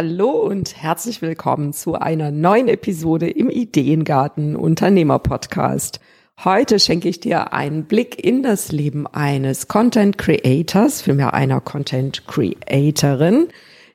Hallo 0.00 0.30
und 0.30 0.80
herzlich 0.80 1.22
willkommen 1.22 1.72
zu 1.72 1.96
einer 1.96 2.30
neuen 2.30 2.68
Episode 2.68 3.28
im 3.28 3.50
Ideengarten 3.50 4.54
Unternehmer 4.54 5.18
Podcast. 5.18 5.98
Heute 6.44 6.78
schenke 6.78 7.08
ich 7.08 7.18
dir 7.18 7.52
einen 7.52 7.82
Blick 7.82 8.24
in 8.24 8.44
das 8.44 8.70
Leben 8.70 9.08
eines 9.08 9.66
Content 9.66 10.16
Creators, 10.16 11.02
vielmehr 11.02 11.34
einer 11.34 11.60
Content 11.60 12.28
Creatorin, 12.28 13.48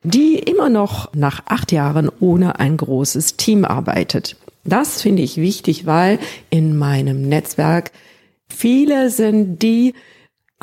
die 0.04 0.40
immer 0.40 0.68
noch 0.68 1.14
nach 1.14 1.44
acht 1.46 1.72
Jahren 1.72 2.12
ohne 2.20 2.60
ein 2.60 2.76
großes 2.76 3.38
Team 3.38 3.64
arbeitet. 3.64 4.36
Das 4.66 5.02
finde 5.02 5.22
ich 5.22 5.38
wichtig, 5.38 5.86
weil 5.86 6.20
in 6.50 6.76
meinem 6.76 7.22
Netzwerk 7.22 7.94
viele 8.50 9.10
sind, 9.10 9.64
die 9.64 9.94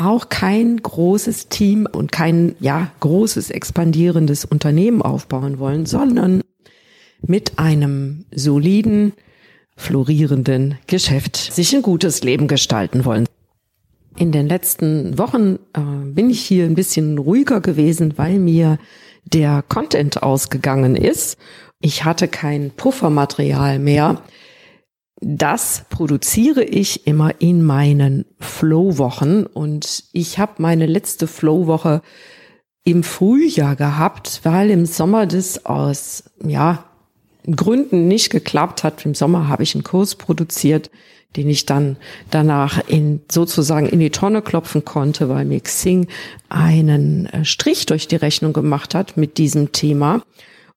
auch 0.01 0.29
kein 0.29 0.79
großes 0.79 1.49
Team 1.49 1.87
und 1.91 2.11
kein, 2.11 2.57
ja, 2.59 2.91
großes 3.01 3.51
expandierendes 3.51 4.45
Unternehmen 4.45 5.03
aufbauen 5.03 5.59
wollen, 5.59 5.87
sondern 5.87 6.43
mit 7.23 7.59
einem 7.59 8.25
soliden, 8.35 9.13
florierenden 9.77 10.79
Geschäft 10.87 11.37
sich 11.37 11.75
ein 11.75 11.83
gutes 11.83 12.23
Leben 12.23 12.49
gestalten 12.49 13.05
wollen. 13.05 13.27
In 14.17 14.33
den 14.33 14.49
letzten 14.49 15.19
Wochen 15.19 15.59
äh, 15.75 15.81
bin 16.05 16.31
ich 16.31 16.41
hier 16.41 16.65
ein 16.65 16.75
bisschen 16.75 17.19
ruhiger 17.19 17.61
gewesen, 17.61 18.15
weil 18.17 18.39
mir 18.39 18.79
der 19.25 19.63
Content 19.69 20.23
ausgegangen 20.23 20.97
ist. 20.97 21.39
Ich 21.81 22.05
hatte 22.05 22.29
kein 22.29 22.71
Puffermaterial 22.71 23.79
mehr 23.79 24.23
das 25.21 25.85
produziere 25.91 26.65
ich 26.65 27.07
immer 27.07 27.41
in 27.41 27.63
meinen 27.63 28.25
Flow-Wochen 28.39 29.45
und 29.45 30.05
ich 30.13 30.39
habe 30.39 30.55
meine 30.59 30.87
letzte 30.87 31.27
Flow-Woche 31.27 32.03
im 32.85 33.03
Frühjahr 33.03 33.77
gehabt, 33.77 34.41
weil 34.45 34.71
im 34.71 34.87
Sommer 34.87 35.27
das 35.27 35.67
aus 35.67 36.25
ja 36.43 36.85
Gründen 37.45 38.09
nicht 38.09 38.31
geklappt 38.31 38.83
hat. 38.85 39.05
Im 39.05 39.15
Sommer 39.15 39.49
habe 39.49 39.63
ich 39.63 39.75
einen 39.75 39.85
Kurs 39.85 40.15
produziert, 40.15 40.91
den 41.37 41.49
ich 41.49 41.67
dann 41.67 41.97
danach 42.31 42.81
in 42.89 43.21
sozusagen 43.31 43.87
in 43.87 44.01
die 44.01 44.11
Tonne 44.11 44.43
klopfen 44.43 44.85
konnte, 44.85 45.29
weil 45.29 45.45
mir 45.45 45.61
Xing 45.61 46.09
einen 46.49 47.27
äh, 47.27 47.45
Strich 47.45 47.87
durch 47.87 48.09
die 48.09 48.17
Rechnung 48.17 48.53
gemacht 48.53 48.95
hat 48.95 49.17
mit 49.17 49.39
diesem 49.39 49.73
Thema. 49.73 50.23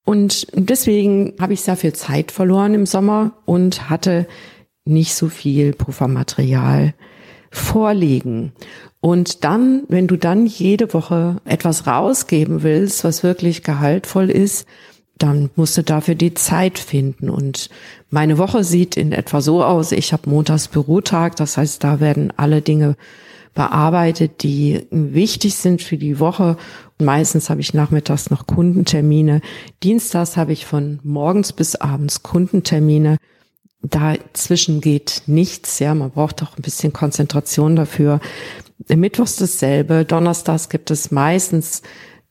Und 0.05 0.47
deswegen 0.53 1.33
habe 1.39 1.53
ich 1.53 1.61
sehr 1.61 1.77
viel 1.77 1.93
Zeit 1.93 2.31
verloren 2.31 2.73
im 2.73 2.85
Sommer 2.85 3.33
und 3.45 3.89
hatte 3.89 4.27
nicht 4.85 5.15
so 5.15 5.29
viel 5.29 5.73
Puffermaterial 5.73 6.93
vorliegen. 7.51 8.51
Und 8.99 9.43
dann, 9.43 9.83
wenn 9.87 10.07
du 10.07 10.17
dann 10.17 10.45
jede 10.45 10.93
Woche 10.93 11.37
etwas 11.45 11.87
rausgeben 11.87 12.63
willst, 12.63 13.03
was 13.03 13.23
wirklich 13.23 13.63
gehaltvoll 13.63 14.29
ist, 14.29 14.65
dann 15.17 15.49
musst 15.55 15.77
du 15.77 15.83
dafür 15.83 16.15
die 16.15 16.33
Zeit 16.33 16.79
finden. 16.79 17.29
Und 17.29 17.69
meine 18.09 18.37
Woche 18.37 18.63
sieht 18.63 18.97
in 18.97 19.11
etwa 19.11 19.41
so 19.41 19.63
aus. 19.63 19.91
Ich 19.91 20.11
habe 20.11 20.29
montags 20.29 20.67
Bürotag, 20.67 21.35
das 21.35 21.57
heißt, 21.57 21.83
da 21.83 21.99
werden 21.99 22.33
alle 22.35 22.61
Dinge 22.61 22.95
bearbeitet, 23.53 24.43
die 24.43 24.87
wichtig 24.89 25.55
sind 25.55 25.81
für 25.81 25.97
die 25.97 26.19
Woche. 26.19 26.57
Meistens 26.99 27.49
habe 27.49 27.61
ich 27.61 27.73
nachmittags 27.73 28.29
noch 28.29 28.47
Kundentermine. 28.47 29.41
Dienstags 29.83 30.37
habe 30.37 30.53
ich 30.53 30.65
von 30.65 30.99
morgens 31.03 31.53
bis 31.53 31.75
abends 31.75 32.23
Kundentermine. 32.23 33.17
Dazwischen 33.81 34.79
geht 34.79 35.23
nichts, 35.27 35.79
ja, 35.79 35.93
man 35.93 36.11
braucht 36.11 36.41
auch 36.41 36.57
ein 36.57 36.61
bisschen 36.61 36.93
Konzentration 36.93 37.75
dafür. 37.75 38.21
Mittwochs 38.87 39.35
dasselbe, 39.35 40.05
Donnerstags 40.05 40.69
gibt 40.69 40.89
es 40.89 41.11
meistens 41.11 41.81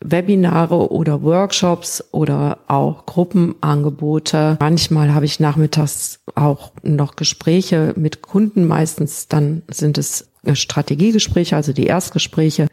Webinare 0.04 0.90
oder 0.90 1.22
Workshops 1.22 2.04
oder 2.12 2.58
auch 2.68 3.06
Gruppenangebote. 3.06 4.58
Manchmal 4.60 5.14
habe 5.14 5.26
ich 5.26 5.40
nachmittags 5.40 6.20
auch 6.34 6.72
noch 6.82 7.16
Gespräche 7.16 7.94
mit 7.96 8.22
Kunden. 8.22 8.66
Meistens 8.66 9.28
dann 9.28 9.62
sind 9.68 9.98
es 9.98 10.30
Strategiegespräche, 10.52 11.56
also 11.56 11.72
die 11.72 11.86
Erstgespräche. 11.86 12.68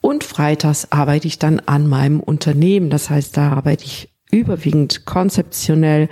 Und 0.00 0.24
freitags 0.24 0.90
arbeite 0.90 1.28
ich 1.28 1.38
dann 1.38 1.60
an 1.60 1.86
meinem 1.86 2.20
Unternehmen. 2.20 2.90
Das 2.90 3.10
heißt, 3.10 3.36
da 3.36 3.52
arbeite 3.52 3.84
ich 3.84 4.12
überwiegend 4.30 5.04
konzeptionell 5.04 6.08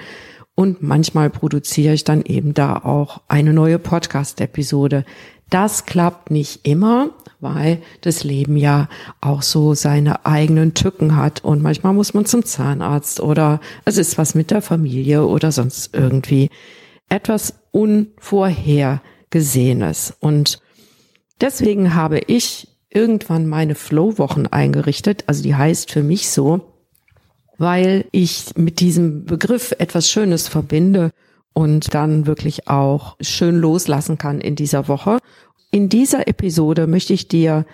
und 0.61 0.83
manchmal 0.83 1.31
produziere 1.31 1.95
ich 1.95 2.05
dann 2.05 2.21
eben 2.21 2.53
da 2.53 2.77
auch 2.77 3.23
eine 3.29 3.55
neue 3.55 3.79
Podcast-Episode. 3.79 5.07
Das 5.49 5.87
klappt 5.87 6.31
nicht 6.31 6.69
immer, 6.69 7.09
weil 7.41 7.81
das 8.03 8.25
Leben 8.25 8.59
ja 8.59 8.91
auch 9.23 9.41
so 9.41 9.73
seine 9.73 10.27
eigenen 10.27 10.75
Tücken 10.75 11.17
hat 11.17 11.43
und 11.43 11.63
manchmal 11.63 11.95
muss 11.95 12.13
man 12.13 12.27
zum 12.27 12.45
Zahnarzt 12.45 13.21
oder 13.21 13.63
es 13.87 13.97
ist 13.97 14.19
was 14.19 14.35
mit 14.35 14.51
der 14.51 14.61
Familie 14.61 15.25
oder 15.25 15.51
sonst 15.51 15.95
irgendwie 15.95 16.51
etwas 17.09 17.55
Unvorhergesehenes. 17.71 20.15
Und 20.21 20.61
deswegen 21.41 21.95
habe 21.95 22.19
ich 22.19 22.69
irgendwann 22.91 23.47
meine 23.47 23.77
Flow-Wochen 23.77 24.49
eingerichtet. 24.49 25.25
Also 25.27 25.43
die 25.43 25.55
heißt 25.55 25.91
für 25.91 26.03
mich 26.03 26.29
so, 26.29 26.70
weil 27.61 28.07
ich 28.11 28.57
mit 28.57 28.81
diesem 28.81 29.27
Begriff 29.27 29.75
etwas 29.79 30.09
Schönes 30.09 30.49
verbinde 30.49 31.11
und 31.53 31.93
dann 31.93 32.27
wirklich 32.27 32.69
auch 32.69 33.17
schön 33.21 33.57
loslassen 33.57 34.17
kann 34.17 34.41
in 34.41 34.57
dieser 34.57 34.89
Woche. 34.89 35.19
In 35.71 35.91
dieser 35.91 36.27
Episode 36.27 36.87
möchte 36.87 37.13
ich 37.13 37.29
dir 37.29 37.67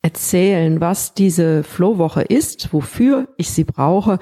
erzählen, 0.00 0.80
was 0.80 1.12
diese 1.12 1.64
Flohwoche 1.64 2.22
ist, 2.22 2.72
wofür 2.72 3.28
ich 3.36 3.50
sie 3.50 3.64
brauche, 3.64 4.20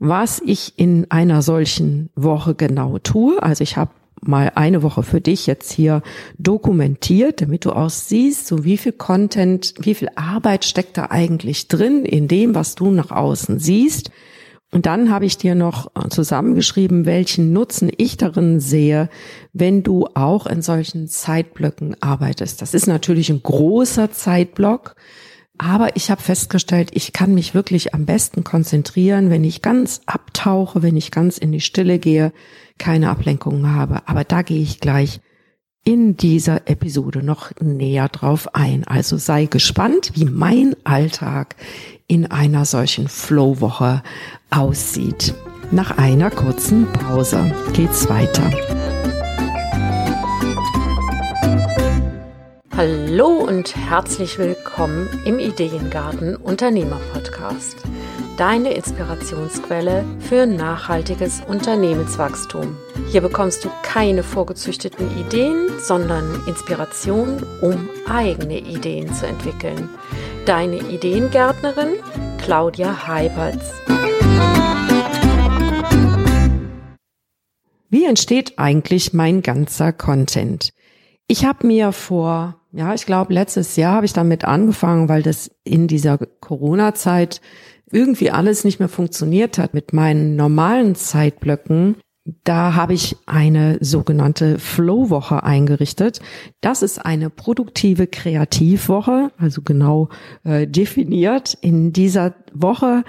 was 0.00 0.42
ich 0.44 0.72
in 0.76 1.08
einer 1.12 1.42
solchen 1.42 2.10
Woche 2.16 2.56
genau 2.56 2.98
tue. 2.98 3.40
Also 3.40 3.62
ich 3.62 3.76
habe 3.76 3.92
mal 4.20 4.50
eine 4.56 4.82
Woche 4.82 5.04
für 5.04 5.20
dich 5.20 5.46
jetzt 5.46 5.70
hier 5.70 6.02
dokumentiert, 6.38 7.40
damit 7.40 7.66
du 7.66 7.70
auch 7.70 7.88
siehst, 7.88 8.48
so 8.48 8.64
wie 8.64 8.78
viel 8.78 8.92
Content, 8.92 9.74
wie 9.78 9.94
viel 9.94 10.08
Arbeit 10.16 10.64
steckt 10.64 10.98
da 10.98 11.06
eigentlich 11.10 11.68
drin 11.68 12.04
in 12.04 12.26
dem, 12.26 12.56
was 12.56 12.74
du 12.74 12.90
nach 12.90 13.12
außen 13.12 13.60
siehst. 13.60 14.10
Und 14.72 14.86
dann 14.86 15.10
habe 15.10 15.24
ich 15.24 15.36
dir 15.36 15.54
noch 15.54 15.90
zusammengeschrieben, 16.10 17.04
welchen 17.04 17.52
Nutzen 17.52 17.90
ich 17.96 18.16
darin 18.16 18.60
sehe, 18.60 19.08
wenn 19.52 19.82
du 19.82 20.06
auch 20.14 20.46
in 20.46 20.62
solchen 20.62 21.08
Zeitblöcken 21.08 21.96
arbeitest. 22.00 22.62
Das 22.62 22.72
ist 22.72 22.86
natürlich 22.86 23.30
ein 23.30 23.42
großer 23.42 24.12
Zeitblock, 24.12 24.94
aber 25.58 25.96
ich 25.96 26.10
habe 26.10 26.22
festgestellt, 26.22 26.90
ich 26.94 27.12
kann 27.12 27.34
mich 27.34 27.52
wirklich 27.52 27.94
am 27.94 28.06
besten 28.06 28.44
konzentrieren, 28.44 29.28
wenn 29.28 29.44
ich 29.44 29.60
ganz 29.60 30.02
abtauche, 30.06 30.82
wenn 30.82 30.96
ich 30.96 31.10
ganz 31.10 31.36
in 31.36 31.52
die 31.52 31.60
Stille 31.60 31.98
gehe, 31.98 32.32
keine 32.78 33.10
Ablenkungen 33.10 33.74
habe. 33.74 34.08
Aber 34.08 34.24
da 34.24 34.42
gehe 34.42 34.62
ich 34.62 34.80
gleich 34.80 35.20
in 35.84 36.16
dieser 36.16 36.68
Episode 36.68 37.22
noch 37.22 37.50
näher 37.60 38.08
drauf 38.08 38.54
ein. 38.54 38.84
Also 38.84 39.16
sei 39.16 39.46
gespannt, 39.46 40.12
wie 40.14 40.24
mein 40.24 40.76
Alltag 40.84 41.56
in 42.10 42.28
einer 42.28 42.64
solchen 42.64 43.06
Flow-Woche 43.06 44.02
aussieht. 44.50 45.32
Nach 45.70 45.96
einer 45.96 46.32
kurzen 46.32 46.92
Pause 46.92 47.54
geht's 47.72 48.08
weiter. 48.08 48.50
Hallo 52.76 53.28
und 53.28 53.76
herzlich 53.76 54.38
willkommen 54.38 55.08
im 55.24 55.38
Ideengarten 55.38 56.34
Unternehmer 56.34 56.98
Podcast. 57.12 57.76
Deine 58.36 58.72
Inspirationsquelle 58.72 60.04
für 60.18 60.46
nachhaltiges 60.46 61.42
Unternehmenswachstum. 61.46 62.76
Hier 63.12 63.20
bekommst 63.20 63.64
du 63.64 63.68
keine 63.84 64.24
vorgezüchteten 64.24 65.16
Ideen, 65.16 65.68
sondern 65.78 66.42
Inspiration, 66.48 67.46
um 67.60 67.88
eigene 68.08 68.58
Ideen 68.58 69.14
zu 69.14 69.28
entwickeln. 69.28 69.88
Deine 70.50 70.78
Ideengärtnerin 70.78 71.90
Claudia 72.38 73.06
Heiberts. 73.06 73.70
Wie 77.88 78.04
entsteht 78.04 78.58
eigentlich 78.58 79.12
mein 79.12 79.42
ganzer 79.42 79.92
Content? 79.92 80.72
Ich 81.28 81.44
habe 81.44 81.64
mir 81.68 81.92
vor, 81.92 82.60
ja, 82.72 82.92
ich 82.94 83.06
glaube, 83.06 83.32
letztes 83.32 83.76
Jahr 83.76 83.94
habe 83.94 84.06
ich 84.06 84.12
damit 84.12 84.44
angefangen, 84.44 85.08
weil 85.08 85.22
das 85.22 85.52
in 85.62 85.86
dieser 85.86 86.18
Corona-Zeit 86.18 87.40
irgendwie 87.92 88.32
alles 88.32 88.64
nicht 88.64 88.80
mehr 88.80 88.88
funktioniert 88.88 89.56
hat 89.56 89.72
mit 89.72 89.92
meinen 89.92 90.34
normalen 90.34 90.96
Zeitblöcken. 90.96 91.94
Da 92.44 92.74
habe 92.74 92.92
ich 92.92 93.16
eine 93.26 93.78
sogenannte 93.80 94.58
Flow-Woche 94.58 95.42
eingerichtet. 95.42 96.20
Das 96.60 96.82
ist 96.82 96.98
eine 96.98 97.30
produktive 97.30 98.06
Kreativwoche, 98.06 99.32
also 99.38 99.62
genau 99.62 100.10
äh, 100.44 100.66
definiert. 100.66 101.56
In 101.62 101.92
dieser 101.92 102.34
Woche 102.52 103.04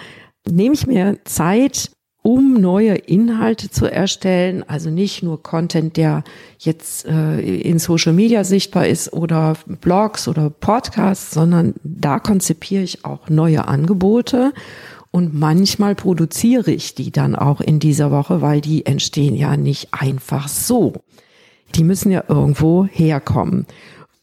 nehme 0.50 0.76
ich 0.76 0.88
mir 0.88 1.18
Zeit, 1.26 1.92
um 2.24 2.54
neue 2.54 2.96
Inhalte 2.96 3.70
zu 3.70 3.92
erstellen, 3.92 4.64
also 4.68 4.90
nicht 4.90 5.24
nur 5.24 5.42
Content, 5.42 5.98
der 5.98 6.24
jetzt 6.60 7.06
äh, 7.06 7.40
in 7.40 7.80
Social 7.80 8.14
Media 8.14 8.44
sichtbar 8.44 8.88
ist 8.88 9.12
oder 9.12 9.56
Blogs 9.66 10.28
oder 10.28 10.50
Podcasts, 10.50 11.32
sondern 11.32 11.74
da 11.84 12.20
konzipiere 12.20 12.84
ich 12.84 13.04
auch 13.06 13.28
neue 13.30 13.68
Angebote 13.68 14.54
Und 15.12 15.34
manchmal 15.34 15.94
produziere 15.94 16.72
ich 16.72 16.96
die 16.96 17.12
dann 17.12 17.36
auch 17.36 17.60
in 17.60 17.80
dieser 17.80 18.12
Woche, 18.12 18.42
weil 18.42 18.62
die 18.62 18.86
entstehen 18.86 19.36
ja 19.36 19.58
nicht 19.58 19.90
einfach 19.92 20.48
so. 20.48 20.94
Die 21.76 21.84
müssen 21.84 22.12
ja 22.12 22.24
irgendwo 22.28 22.86
herkommen. 22.86 23.66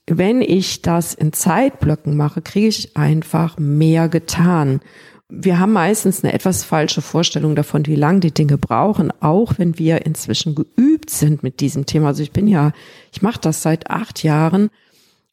Wenn 0.06 0.40
ich 0.40 0.80
das 0.80 1.12
in 1.12 1.34
Zeitblöcken 1.34 2.16
mache, 2.16 2.40
kriege 2.40 2.68
ich 2.68 2.96
einfach 2.96 3.58
mehr 3.58 4.08
getan. 4.08 4.80
Wir 5.28 5.58
haben 5.58 5.74
meistens 5.74 6.24
eine 6.24 6.32
etwas 6.32 6.64
falsche 6.64 7.02
Vorstellung 7.02 7.54
davon, 7.54 7.84
wie 7.84 7.94
lange 7.94 8.20
die 8.20 8.32
Dinge 8.32 8.56
brauchen, 8.56 9.12
auch 9.20 9.58
wenn 9.58 9.78
wir 9.78 10.06
inzwischen 10.06 10.54
geübt 10.54 11.10
sind 11.10 11.42
mit 11.42 11.60
diesem 11.60 11.84
Thema. 11.84 12.08
Also 12.08 12.22
ich 12.22 12.32
bin 12.32 12.48
ja, 12.48 12.72
ich 13.12 13.20
mache 13.20 13.38
das 13.38 13.60
seit 13.60 13.90
acht 13.90 14.22
Jahren 14.22 14.70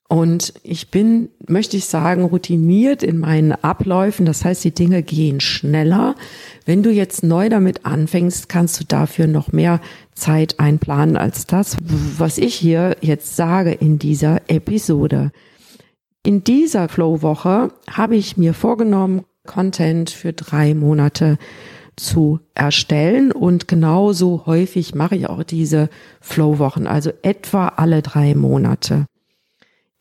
und 0.08 0.54
ich 0.62 0.92
bin, 0.92 1.30
möchte 1.48 1.78
ich 1.78 1.86
sagen, 1.86 2.26
routiniert 2.26 3.02
in 3.02 3.18
meinen 3.18 3.54
Abläufen. 3.54 4.28
Das 4.28 4.46
heißt, 4.46 4.64
die 4.64 4.74
Dinge 4.74 5.02
gehen 5.02 5.40
schneller. 5.40 6.16
Wenn 6.66 6.84
du 6.84 6.92
jetzt 6.92 7.24
neu 7.24 7.50
damit 7.50 7.88
anfängst, 7.88 8.48
kannst 8.48 8.80
du 8.80 8.84
dafür 8.84 9.26
noch 9.26 9.52
mehr 9.52 9.82
Zeit 10.14 10.60
einplanen 10.60 11.18
als 11.18 11.48
das, 11.48 11.78
was 11.82 12.38
ich 12.38 12.54
hier 12.54 12.98
jetzt 13.02 13.36
sage 13.36 13.72
in 13.72 13.98
dieser 13.98 14.42
Episode. 14.48 15.32
In 16.24 16.44
dieser 16.44 16.88
Flow-Woche 16.88 17.72
habe 17.90 18.16
ich 18.16 18.38
mir 18.38 18.54
vorgenommen, 18.54 19.24
Content 19.48 20.12
für 20.12 20.34
drei 20.34 20.76
Monate 20.76 21.38
zu 21.96 22.40
erstellen 22.54 23.32
und 23.32 23.68
genauso 23.68 24.44
häufig 24.46 24.94
mache 24.94 25.16
ich 25.16 25.30
auch 25.30 25.44
diese 25.44 25.90
Flow-Wochen, 26.22 26.88
also 26.88 27.12
etwa 27.22 27.70
alle 27.70 28.02
drei 28.02 28.36
Monate. 28.36 29.06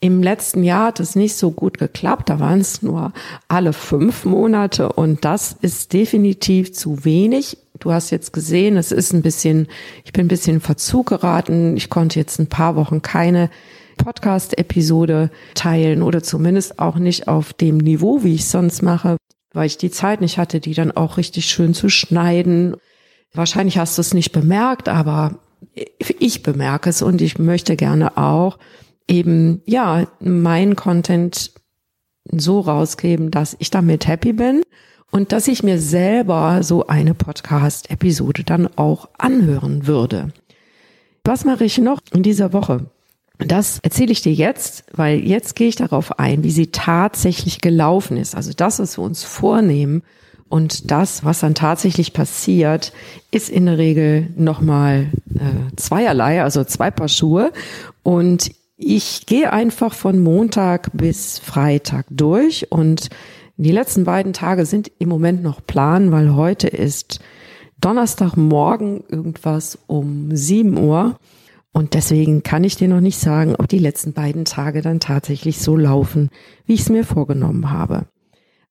Im 0.05 0.23
letzten 0.23 0.62
Jahr 0.62 0.89
hat 0.89 1.01
es 1.01 1.17
nicht 1.17 1.35
so 1.35 1.51
gut 1.51 1.79
geklappt. 1.79 2.29
Da 2.29 2.39
waren 2.39 2.61
es 2.61 2.83
nur 2.83 3.15
alle 3.49 3.73
fünf 3.73 4.27
Monate 4.27 4.93
und 4.93 5.25
das 5.25 5.56
ist 5.62 5.95
definitiv 5.95 6.75
zu 6.75 7.06
wenig. 7.06 7.56
Du 7.81 7.91
hast 7.91 8.11
jetzt 8.11 8.35
gesehen, 8.35 8.77
es 8.77 8.93
ist 8.93 9.15
ein 9.15 9.23
bisschen, 9.23 9.67
ich 10.05 10.12
bin 10.12 10.27
ein 10.27 10.29
bisschen 10.29 10.56
in 10.56 10.61
Verzug 10.61 11.06
geraten. 11.06 11.79
Ich 11.79 11.89
konnte 11.89 12.19
jetzt 12.19 12.39
ein 12.39 12.51
paar 12.51 12.77
Wochen 12.77 13.01
keine 13.01 13.49
Podcast-Episode 13.97 15.31
teilen 15.55 16.03
oder 16.03 16.23
zumindest 16.23 16.79
auch 16.79 16.97
nicht 16.97 17.27
auf 17.27 17.55
dem 17.55 17.79
Niveau, 17.79 18.23
wie 18.23 18.35
ich 18.35 18.45
sonst 18.45 18.83
mache, 18.83 19.17
weil 19.55 19.65
ich 19.65 19.79
die 19.79 19.91
Zeit 19.91 20.21
nicht 20.21 20.37
hatte, 20.37 20.61
die 20.61 20.75
dann 20.75 20.93
auch 20.93 21.17
richtig 21.17 21.47
schön 21.47 21.73
zu 21.73 21.89
schneiden. 21.89 22.77
Wahrscheinlich 23.33 23.79
hast 23.79 23.97
du 23.97 24.03
es 24.03 24.12
nicht 24.12 24.33
bemerkt, 24.33 24.91
aber 24.91 25.39
ich 26.19 26.43
bemerke 26.43 26.91
es 26.91 27.01
und 27.01 27.23
ich 27.23 27.39
möchte 27.39 27.75
gerne 27.75 28.19
auch 28.19 28.59
eben, 29.09 29.62
ja, 29.67 30.06
mein 30.21 30.77
Content 30.77 31.53
so 32.31 32.61
rausgeben, 32.61 33.31
dass 33.31 33.56
ich 33.59 33.71
damit 33.71 34.06
happy 34.06 34.33
bin 34.33 34.62
und 35.11 35.33
dass 35.33 35.49
ich 35.49 35.62
mir 35.62 35.79
selber 35.79 36.62
so 36.62 36.87
eine 36.87 37.15
Podcast-Episode 37.15 38.45
dann 38.45 38.69
auch 38.77 39.09
anhören 39.19 39.87
würde. 39.87 40.33
Was 41.25 41.45
mache 41.45 41.65
ich 41.65 41.79
noch 41.79 42.01
in 42.12 42.23
dieser 42.23 42.53
Woche? 42.53 42.91
Das 43.39 43.79
erzähle 43.83 44.12
ich 44.12 44.23
dir 44.23 44.33
jetzt, 44.33 44.85
weil 44.93 45.19
jetzt 45.19 45.56
gehe 45.56 45.69
ich 45.69 45.77
darauf 45.77 46.19
ein, 46.19 46.45
wie 46.45 46.51
sie 46.51 46.69
tatsächlich 46.69 47.61
gelaufen 47.61 48.17
ist. 48.17 48.35
Also 48.35 48.53
das, 48.55 48.79
was 48.79 48.97
wir 48.97 49.05
uns 49.05 49.25
vornehmen 49.25 50.03
und 50.49 50.91
das, 50.91 51.25
was 51.25 51.41
dann 51.41 51.55
tatsächlich 51.55 52.12
passiert, 52.12 52.93
ist 53.31 53.49
in 53.51 53.67
der 53.67 53.79
Regel 53.79 54.29
nochmal 54.37 55.11
äh, 55.35 55.77
zweierlei, 55.77 56.43
also 56.43 56.62
zwei 56.65 56.91
Paar 56.91 57.09
Schuhe. 57.09 57.53
Und 58.03 58.53
ich 58.76 59.26
gehe 59.26 59.53
einfach 59.53 59.94
von 59.94 60.21
Montag 60.21 60.91
bis 60.93 61.38
Freitag 61.38 62.06
durch 62.11 62.71
und 62.73 63.09
die 63.56 63.71
letzten 63.71 64.05
beiden 64.05 64.32
Tage 64.32 64.67
sind 64.67 64.91
im 64.99 65.09
Moment 65.09 65.43
noch 65.43 65.65
Plan, 65.65 66.11
weil 66.11 66.35
heute 66.35 66.67
ist 66.67 67.21
Donnerstagmorgen 67.81 69.05
irgendwas 69.09 69.79
um 69.87 70.35
7 70.35 70.76
Uhr. 70.76 71.19
Und 71.73 71.94
deswegen 71.94 72.43
kann 72.43 72.65
ich 72.65 72.76
dir 72.76 72.88
noch 72.88 73.00
nicht 73.00 73.19
sagen, 73.19 73.55
ob 73.56 73.69
die 73.69 73.79
letzten 73.79 74.12
beiden 74.12 74.44
Tage 74.44 74.81
dann 74.81 75.00
tatsächlich 75.00 75.59
so 75.59 75.77
laufen, 75.77 76.31
wie 76.67 76.75
ich 76.75 76.81
es 76.81 76.88
mir 76.88 77.05
vorgenommen 77.05 77.70
habe. 77.70 78.06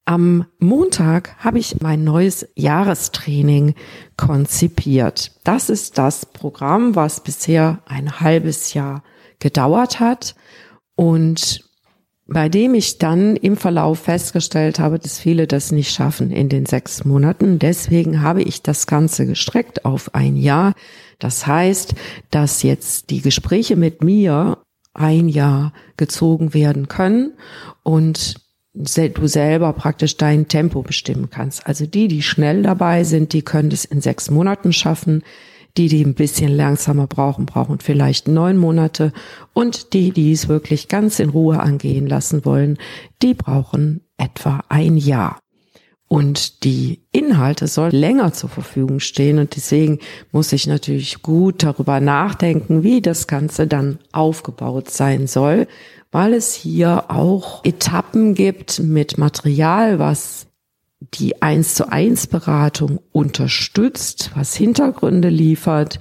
Am 0.06 0.45
Montag 0.59 1.35
habe 1.38 1.59
ich 1.59 1.79
mein 1.81 2.03
neues 2.03 2.49
Jahrestraining 2.56 3.75
konzipiert. 4.17 5.31
Das 5.45 5.69
ist 5.69 5.97
das 5.97 6.25
Programm, 6.25 6.95
was 6.95 7.23
bisher 7.23 7.79
ein 7.85 8.19
halbes 8.19 8.73
Jahr 8.73 9.01
gedauert 9.44 10.00
hat 10.00 10.34
und 10.95 11.63
bei 12.25 12.48
dem 12.48 12.74
ich 12.74 12.98
dann 12.98 13.36
im 13.36 13.57
Verlauf 13.57 14.00
festgestellt 14.00 14.80
habe, 14.80 14.98
dass 14.98 15.19
viele 15.19 15.45
das 15.45 15.72
nicht 15.72 15.94
schaffen 15.94 16.31
in 16.31 16.48
den 16.48 16.66
sechs 16.66 17.04
Monaten. 17.04 17.60
Deswegen 17.60 18.22
habe 18.22 18.42
ich 18.42 18.63
das 18.63 18.88
Ganze 18.88 19.25
gestreckt 19.25 19.84
auf 19.84 20.16
ein 20.16 20.38
Jahr. 20.38 20.74
Das 21.19 21.45
heißt, 21.45 21.94
dass 22.31 22.63
jetzt 22.63 23.10
die 23.10 23.22
Gespräche 23.22 23.75
mit 23.75 24.04
mir 24.04 24.57
ein 24.94 25.28
Jahr 25.28 25.74
gezogen 25.98 26.54
werden 26.54 26.88
können 26.88 27.34
und 27.84 28.36
du 28.74 29.28
selber 29.28 29.74
praktisch 29.74 30.18
dein 30.18 30.48
Tempo 30.48 30.81
bestimmen 30.81 31.30
kannst. 31.30 31.68
Also 31.68 31.86
die, 31.86 32.07
die 32.07 32.22
schnell 32.22 32.63
dabei 32.63 33.04
sind, 33.04 33.34
die 33.34 33.44
können 33.44 33.72
es 33.72 33.86
in 33.86 34.01
sechs 34.01 34.31
Monaten 34.31 34.74
schaffen. 34.74 35.24
Die, 35.77 35.87
die 35.87 36.05
ein 36.05 36.13
bisschen 36.13 36.55
langsamer 36.55 37.07
brauchen, 37.07 37.47
brauchen 37.47 37.79
vielleicht 37.79 38.27
neun 38.27 38.57
Monate. 38.57 39.11
Und 39.53 39.93
die, 39.93 40.11
die 40.11 40.31
es 40.31 40.47
wirklich 40.47 40.87
ganz 40.87 41.19
in 41.19 41.29
Ruhe 41.29 41.59
angehen 41.59 42.07
lassen 42.07 42.45
wollen, 42.45 42.77
die 43.21 43.33
brauchen 43.33 44.01
etwa 44.17 44.63
ein 44.69 44.97
Jahr. 44.97 45.39
Und 46.13 46.63
die 46.63 47.01
Inhalte 47.11 47.65
sollen 47.65 47.91
länger 47.91 48.33
zur 48.33 48.49
Verfügung 48.49 48.99
stehen. 48.99 49.39
Und 49.39 49.55
deswegen 49.55 49.97
muss 50.31 50.53
ich 50.53 50.67
natürlich 50.67 51.23
gut 51.23 51.63
darüber 51.63 51.99
nachdenken, 51.99 52.83
wie 52.83 53.01
das 53.01 53.25
Ganze 53.25 53.65
dann 53.65 53.97
aufgebaut 54.11 54.91
sein 54.91 55.25
soll, 55.25 55.65
weil 56.11 56.35
es 56.35 56.53
hier 56.53 57.05
auch 57.07 57.65
Etappen 57.65 58.35
gibt 58.35 58.79
mit 58.79 59.17
Material, 59.17 59.97
was 59.97 60.45
die 61.13 61.41
eins 61.41 61.75
zu 61.75 61.91
eins 61.91 62.27
Beratung 62.27 63.00
unterstützt, 63.11 64.31
was 64.35 64.55
Hintergründe 64.55 65.29
liefert, 65.29 66.00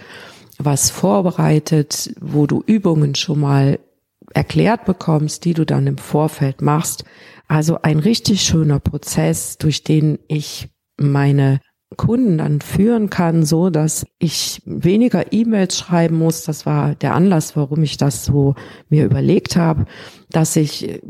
was 0.59 0.91
vorbereitet, 0.91 2.15
wo 2.21 2.47
du 2.47 2.63
Übungen 2.67 3.15
schon 3.15 3.41
mal 3.41 3.79
erklärt 4.35 4.85
bekommst, 4.85 5.45
die 5.45 5.55
du 5.55 5.67
dann 5.67 5.87
im 5.87 5.99
Vorfeld 5.99 6.63
machst. 6.63 7.05
Also 7.49 7.83
ein 7.83 7.99
richtig 7.99 8.43
schöner 8.43 8.81
Prozess, 8.81 9.59
durch 9.59 9.85
den 9.85 10.19
ich 10.29 10.69
meine 10.97 11.61
Kunden 11.97 12.39
dann 12.39 12.61
führen 12.61 13.11
kann, 13.11 13.45
so 13.45 13.71
dass 13.71 14.07
ich 14.19 14.63
weniger 14.65 15.33
E-Mails 15.33 15.79
schreiben 15.79 16.17
muss. 16.17 16.45
Das 16.45 16.67
war 16.67 16.95
der 16.95 17.15
Anlass, 17.15 17.57
warum 17.57 17.83
ich 17.83 17.97
das 17.97 18.25
so 18.25 18.55
mir 18.89 19.05
überlegt 19.05 19.57
habe, 19.57 19.87
dass 20.31 20.57
ich 20.57 21.01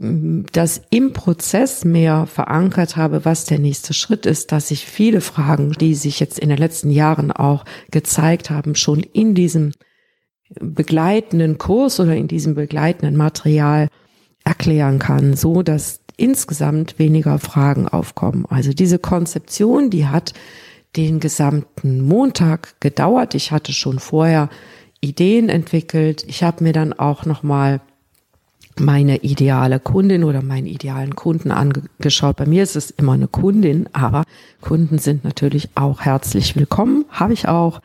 das 0.52 0.82
im 0.90 1.12
Prozess 1.12 1.84
mehr 1.84 2.26
verankert 2.26 2.96
habe, 2.96 3.24
was 3.24 3.44
der 3.44 3.58
nächste 3.58 3.94
Schritt 3.94 4.26
ist, 4.26 4.52
dass 4.52 4.70
ich 4.70 4.86
viele 4.86 5.20
Fragen, 5.20 5.72
die 5.72 5.94
sich 5.94 6.20
jetzt 6.20 6.38
in 6.38 6.48
den 6.48 6.58
letzten 6.58 6.90
Jahren 6.90 7.32
auch 7.32 7.64
gezeigt 7.90 8.50
haben, 8.50 8.74
schon 8.74 9.00
in 9.00 9.34
diesem 9.34 9.72
begleitenden 10.60 11.58
Kurs 11.58 11.98
oder 12.00 12.14
in 12.16 12.28
diesem 12.28 12.54
begleitenden 12.54 13.16
Material 13.16 13.88
erklären 14.44 14.98
kann, 14.98 15.34
so 15.34 15.62
dass 15.62 16.00
insgesamt 16.16 16.98
weniger 16.98 17.38
Fragen 17.38 17.88
aufkommen. 17.88 18.46
Also 18.48 18.72
diese 18.72 18.98
Konzeption, 18.98 19.90
die 19.90 20.06
hat 20.06 20.34
den 20.96 21.20
gesamten 21.20 22.02
Montag 22.02 22.80
gedauert. 22.80 23.34
Ich 23.34 23.50
hatte 23.50 23.72
schon 23.72 23.98
vorher 23.98 24.48
Ideen 25.00 25.48
entwickelt. 25.48 26.24
Ich 26.26 26.42
habe 26.42 26.64
mir 26.64 26.72
dann 26.72 26.92
auch 26.92 27.24
noch 27.24 27.42
mal 27.42 27.80
meine 28.78 29.18
ideale 29.18 29.80
Kundin 29.80 30.24
oder 30.24 30.42
meinen 30.42 30.66
idealen 30.66 31.14
Kunden 31.14 31.50
angeschaut. 31.50 32.36
Bei 32.36 32.46
mir 32.46 32.62
ist 32.62 32.76
es 32.76 32.90
immer 32.90 33.12
eine 33.12 33.28
Kundin, 33.28 33.88
aber 33.92 34.24
Kunden 34.60 34.98
sind 34.98 35.24
natürlich 35.24 35.70
auch 35.74 36.00
herzlich 36.00 36.56
willkommen, 36.56 37.04
habe 37.10 37.32
ich 37.32 37.48
auch 37.48 37.80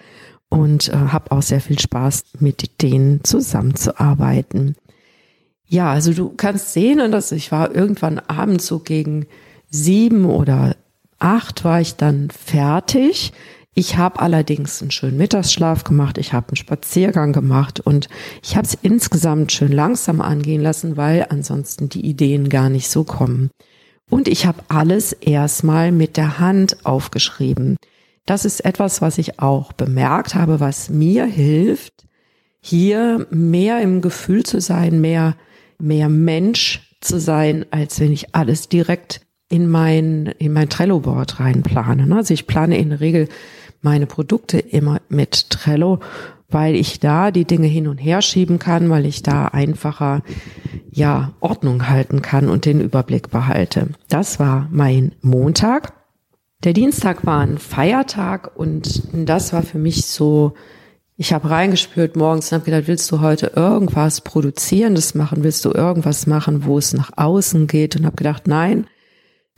und 0.50 0.90
äh, 0.90 0.94
habe 0.94 1.32
auch 1.32 1.42
sehr 1.42 1.60
viel 1.60 1.80
Spaß 1.80 2.24
mit 2.40 2.82
denen 2.82 3.24
zusammenzuarbeiten. 3.24 4.76
Ja, 5.66 5.92
also 5.92 6.14
du 6.14 6.30
kannst 6.30 6.72
sehen, 6.72 7.02
und 7.02 7.12
das, 7.12 7.34
ich 7.34 7.52
war 7.52 7.76
irgendwann 7.76 8.20
abends 8.20 8.68
so 8.68 8.80
gegen 8.80 9.26
sieben 9.70 10.24
oder 10.26 10.78
acht 11.19 11.63
war 11.63 11.81
ich 11.81 11.95
dann 11.95 12.29
fertig. 12.29 13.33
Ich 13.74 13.95
habe 13.95 14.19
allerdings 14.19 14.81
einen 14.81 14.89
schönen 14.89 15.17
Mittagsschlaf 15.17 15.83
gemacht, 15.83 16.17
ich 16.17 16.33
habe 16.33 16.50
einen 16.50 16.55
Spaziergang 16.55 17.31
gemacht 17.31 17.79
und 17.79 18.09
ich 18.41 18.55
habe 18.55 18.65
es 18.65 18.75
insgesamt 18.81 19.51
schön 19.51 19.71
langsam 19.71 20.19
angehen 20.19 20.62
lassen, 20.62 20.97
weil 20.97 21.27
ansonsten 21.29 21.88
die 21.88 22.03
Ideen 22.03 22.50
gar 22.50 22.69
nicht 22.69 22.89
so 22.89 23.03
kommen. 23.03 23.51
Und 24.09 24.27
ich 24.27 24.47
habe 24.47 24.63
alles 24.67 25.13
erstmal 25.13 25.91
mit 25.91 26.17
der 26.17 26.39
Hand 26.39 26.86
aufgeschrieben. 26.86 27.77
Das 28.25 28.45
ist 28.45 28.65
etwas, 28.65 29.01
was 29.01 29.19
ich 29.19 29.39
auch 29.39 29.74
bemerkt 29.74 30.33
habe, 30.33 30.59
was 30.59 30.89
mir 30.89 31.25
hilft, 31.25 32.07
hier 32.59 33.27
mehr 33.29 33.81
im 33.81 34.01
Gefühl 34.01 34.43
zu 34.43 34.59
sein, 34.59 35.01
mehr, 35.01 35.36
mehr 35.77 36.09
Mensch 36.09 36.95
zu 37.00 37.19
sein, 37.19 37.65
als 37.69 38.00
wenn 38.00 38.12
ich 38.12 38.33
alles 38.33 38.69
direkt 38.69 39.21
in 39.50 39.70
mein, 39.70 40.27
in 40.39 40.54
mein 40.54 40.70
Trello-Board 40.70 41.39
reinplane. 41.39 42.13
Also 42.16 42.34
ich 42.34 42.48
plane 42.48 42.77
in 42.77 42.89
der 42.89 43.00
Regel 43.00 43.27
meine 43.82 44.06
Produkte 44.06 44.60
immer 44.60 45.00
mit 45.10 45.50
Trello, 45.50 46.00
weil 46.50 46.75
ich 46.75 47.00
da 47.00 47.32
die 47.32 47.46
Dinge 47.46 47.68
hin 47.68 47.88
und 47.88 47.98
her 47.98 48.22
schieben 48.22 48.60
kann, 48.60 48.89
weil 48.89 49.06
ich 49.06 49.22
da 49.22 49.46
einfacher, 49.46 50.24
ja, 50.89 51.34
Ordnung 51.39 51.89
halten 51.89 52.22
kann 52.22 52.50
und 52.50 52.66
den 52.66 52.82
Überblick 52.82 53.30
behalte. 53.30 53.89
Das 54.10 54.39
war 54.39 54.68
mein 54.72 55.13
Montag. 55.22 55.94
Der 56.63 56.74
Dienstag 56.74 57.25
war 57.25 57.42
ein 57.42 57.58
Feiertag 57.58 58.58
und 58.58 59.04
das 59.13 59.54
war 59.54 59.62
für 59.62 59.77
mich 59.77 60.08
so, 60.08 60.54
ich 61.16 61.34
habe 61.34 61.50
reingespürt 61.50 62.16
morgens 62.16 62.51
und 62.51 62.60
habe 62.60 62.66
gedacht, 62.66 62.88
willst 62.88 63.12
du 63.12 63.22
heute 63.22 63.51
irgendwas 63.56 64.22
Produzierendes 64.22 65.16
machen? 65.16 65.44
Willst 65.44 65.63
du 65.66 65.72
irgendwas 65.72 66.27
machen, 66.27 66.66
wo 66.66 66.77
es 66.77 66.94
nach 66.94 67.12
außen 67.16 67.68
geht? 67.68 67.96
Und 67.96 68.06
habe 68.06 68.16
gedacht, 68.16 68.48
nein, 68.48 68.88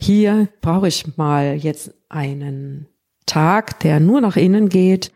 hier 0.00 0.48
brauche 0.60 0.88
ich 0.88 1.16
mal 1.16 1.56
jetzt 1.56 1.92
einen 2.08 2.86
Tag, 3.26 3.80
der 3.80 4.00
nur 4.00 4.20
nach 4.20 4.36
innen 4.36 4.68
geht 4.68 5.12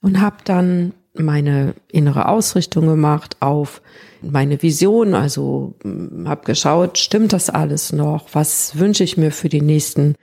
und 0.00 0.20
habe 0.20 0.36
dann 0.44 0.92
meine 1.14 1.74
innere 1.90 2.28
Ausrichtung 2.28 2.86
gemacht 2.86 3.36
auf 3.40 3.82
meine 4.20 4.62
Vision, 4.62 5.14
also 5.14 5.74
hm, 5.82 6.28
habe 6.28 6.44
geschaut, 6.44 6.98
stimmt 6.98 7.32
das 7.32 7.50
alles 7.50 7.92
noch? 7.92 8.28
Was 8.34 8.78
wünsche 8.78 9.04
ich 9.04 9.16
mir 9.16 9.30
für 9.30 9.48
die 9.48 9.62
nächsten 9.62 10.14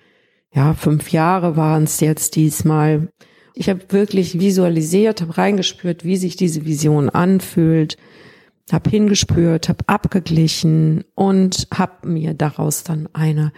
ja, 0.55 0.73
fünf 0.73 1.11
Jahre 1.11 1.57
waren 1.57 1.83
es 1.83 1.99
jetzt 1.99 2.37
diesmal. 2.37 3.09
Ich 3.53 3.69
habe 3.69 3.81
wirklich 3.89 4.39
visualisiert, 4.39 5.21
habe 5.21 5.37
reingespürt, 5.37 6.05
wie 6.05 6.15
sich 6.15 6.37
diese 6.37 6.65
Vision 6.65 7.09
anfühlt, 7.09 7.97
habe 8.71 8.89
hingespürt, 8.89 9.67
habe 9.67 9.83
abgeglichen 9.87 11.03
und 11.13 11.67
habe 11.73 12.07
mir 12.07 12.33
daraus 12.33 12.83
dann 12.83 13.09
eine 13.11 13.51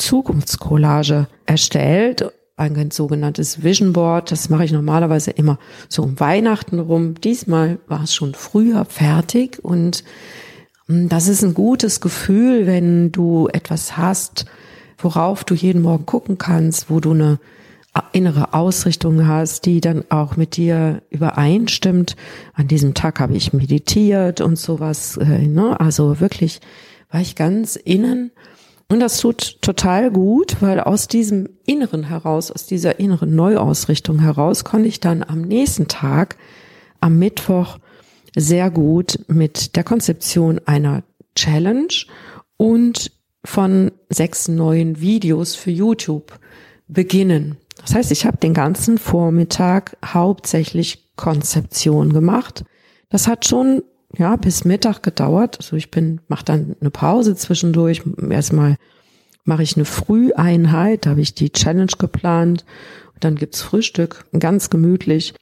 Zukunftscollage 0.00 1.28
erstellt, 1.46 2.32
ein 2.56 2.90
sogenanntes 2.90 3.62
Vision 3.62 3.92
Board. 3.92 4.30
Das 4.30 4.50
mache 4.50 4.64
ich 4.64 4.72
normalerweise 4.72 5.30
immer 5.30 5.58
so 5.88 6.02
um 6.02 6.20
Weihnachten 6.20 6.78
rum. 6.78 7.14
Diesmal 7.14 7.78
war 7.86 8.02
es 8.02 8.14
schon 8.14 8.34
früher 8.34 8.84
fertig 8.84 9.58
und 9.62 10.04
hm, 10.86 11.08
das 11.08 11.28
ist 11.28 11.42
ein 11.42 11.54
gutes 11.54 12.00
Gefühl, 12.00 12.66
wenn 12.66 13.12
du 13.12 13.48
etwas 13.52 13.96
hast, 13.96 14.46
worauf 14.98 15.44
du 15.44 15.54
jeden 15.54 15.82
Morgen 15.82 16.06
gucken 16.06 16.36
kannst, 16.36 16.90
wo 16.90 17.00
du 17.00 17.12
eine 17.12 17.38
innere 18.12 18.54
Ausrichtung 18.54 19.26
hast, 19.26 19.66
die 19.66 19.80
dann 19.80 20.04
auch 20.10 20.36
mit 20.36 20.56
dir 20.56 21.02
übereinstimmt. 21.10 22.16
An 22.54 22.68
diesem 22.68 22.94
Tag 22.94 23.20
habe 23.20 23.36
ich 23.36 23.52
meditiert 23.52 24.40
und 24.40 24.58
sowas. 24.58 25.16
Äh, 25.16 25.46
ne? 25.46 25.78
Also 25.80 26.20
wirklich 26.20 26.60
war 27.10 27.20
ich 27.20 27.34
ganz 27.36 27.76
innen. 27.76 28.30
Und 28.90 28.98
das 28.98 29.18
tut 29.18 29.62
total 29.62 30.10
gut, 30.10 30.56
weil 30.60 30.80
aus 30.80 31.06
diesem 31.06 31.48
Inneren 31.64 32.02
heraus, 32.02 32.50
aus 32.50 32.66
dieser 32.66 32.98
inneren 32.98 33.36
Neuausrichtung 33.36 34.18
heraus, 34.18 34.64
konnte 34.64 34.88
ich 34.88 34.98
dann 34.98 35.22
am 35.22 35.42
nächsten 35.42 35.86
Tag, 35.86 36.36
am 37.00 37.16
Mittwoch, 37.16 37.78
sehr 38.36 38.68
gut 38.70 39.20
mit 39.28 39.76
der 39.76 39.84
Konzeption 39.84 40.60
einer 40.66 41.04
Challenge 41.36 41.94
und 42.56 43.12
von 43.44 43.92
sechs 44.08 44.48
neuen 44.48 45.00
Videos 45.00 45.54
für 45.54 45.70
YouTube 45.70 46.38
beginnen. 46.88 47.58
Das 47.80 47.94
heißt, 47.94 48.10
ich 48.10 48.26
habe 48.26 48.38
den 48.38 48.54
ganzen 48.54 48.98
Vormittag 48.98 49.96
hauptsächlich 50.04 51.12
Konzeption 51.14 52.12
gemacht. 52.12 52.64
Das 53.08 53.28
hat 53.28 53.46
schon 53.46 53.82
ja 54.16 54.36
bis 54.36 54.64
Mittag 54.64 55.02
gedauert. 55.02 55.56
Also 55.58 55.76
ich 55.76 55.90
bin 55.90 56.20
mache 56.28 56.44
dann 56.44 56.76
eine 56.80 56.90
Pause 56.90 57.36
zwischendurch. 57.36 58.02
Erstmal 58.28 58.76
mache 59.44 59.62
ich 59.62 59.76
eine 59.76 59.84
Früheinheit, 59.84 61.06
da 61.06 61.10
habe 61.10 61.20
ich 61.20 61.34
die 61.34 61.50
Challenge 61.50 61.92
geplant. 61.98 62.64
Und 63.14 63.24
dann 63.24 63.36
gibt's 63.36 63.62
Frühstück, 63.62 64.24
ganz 64.38 64.70
gemütlich. 64.70 65.34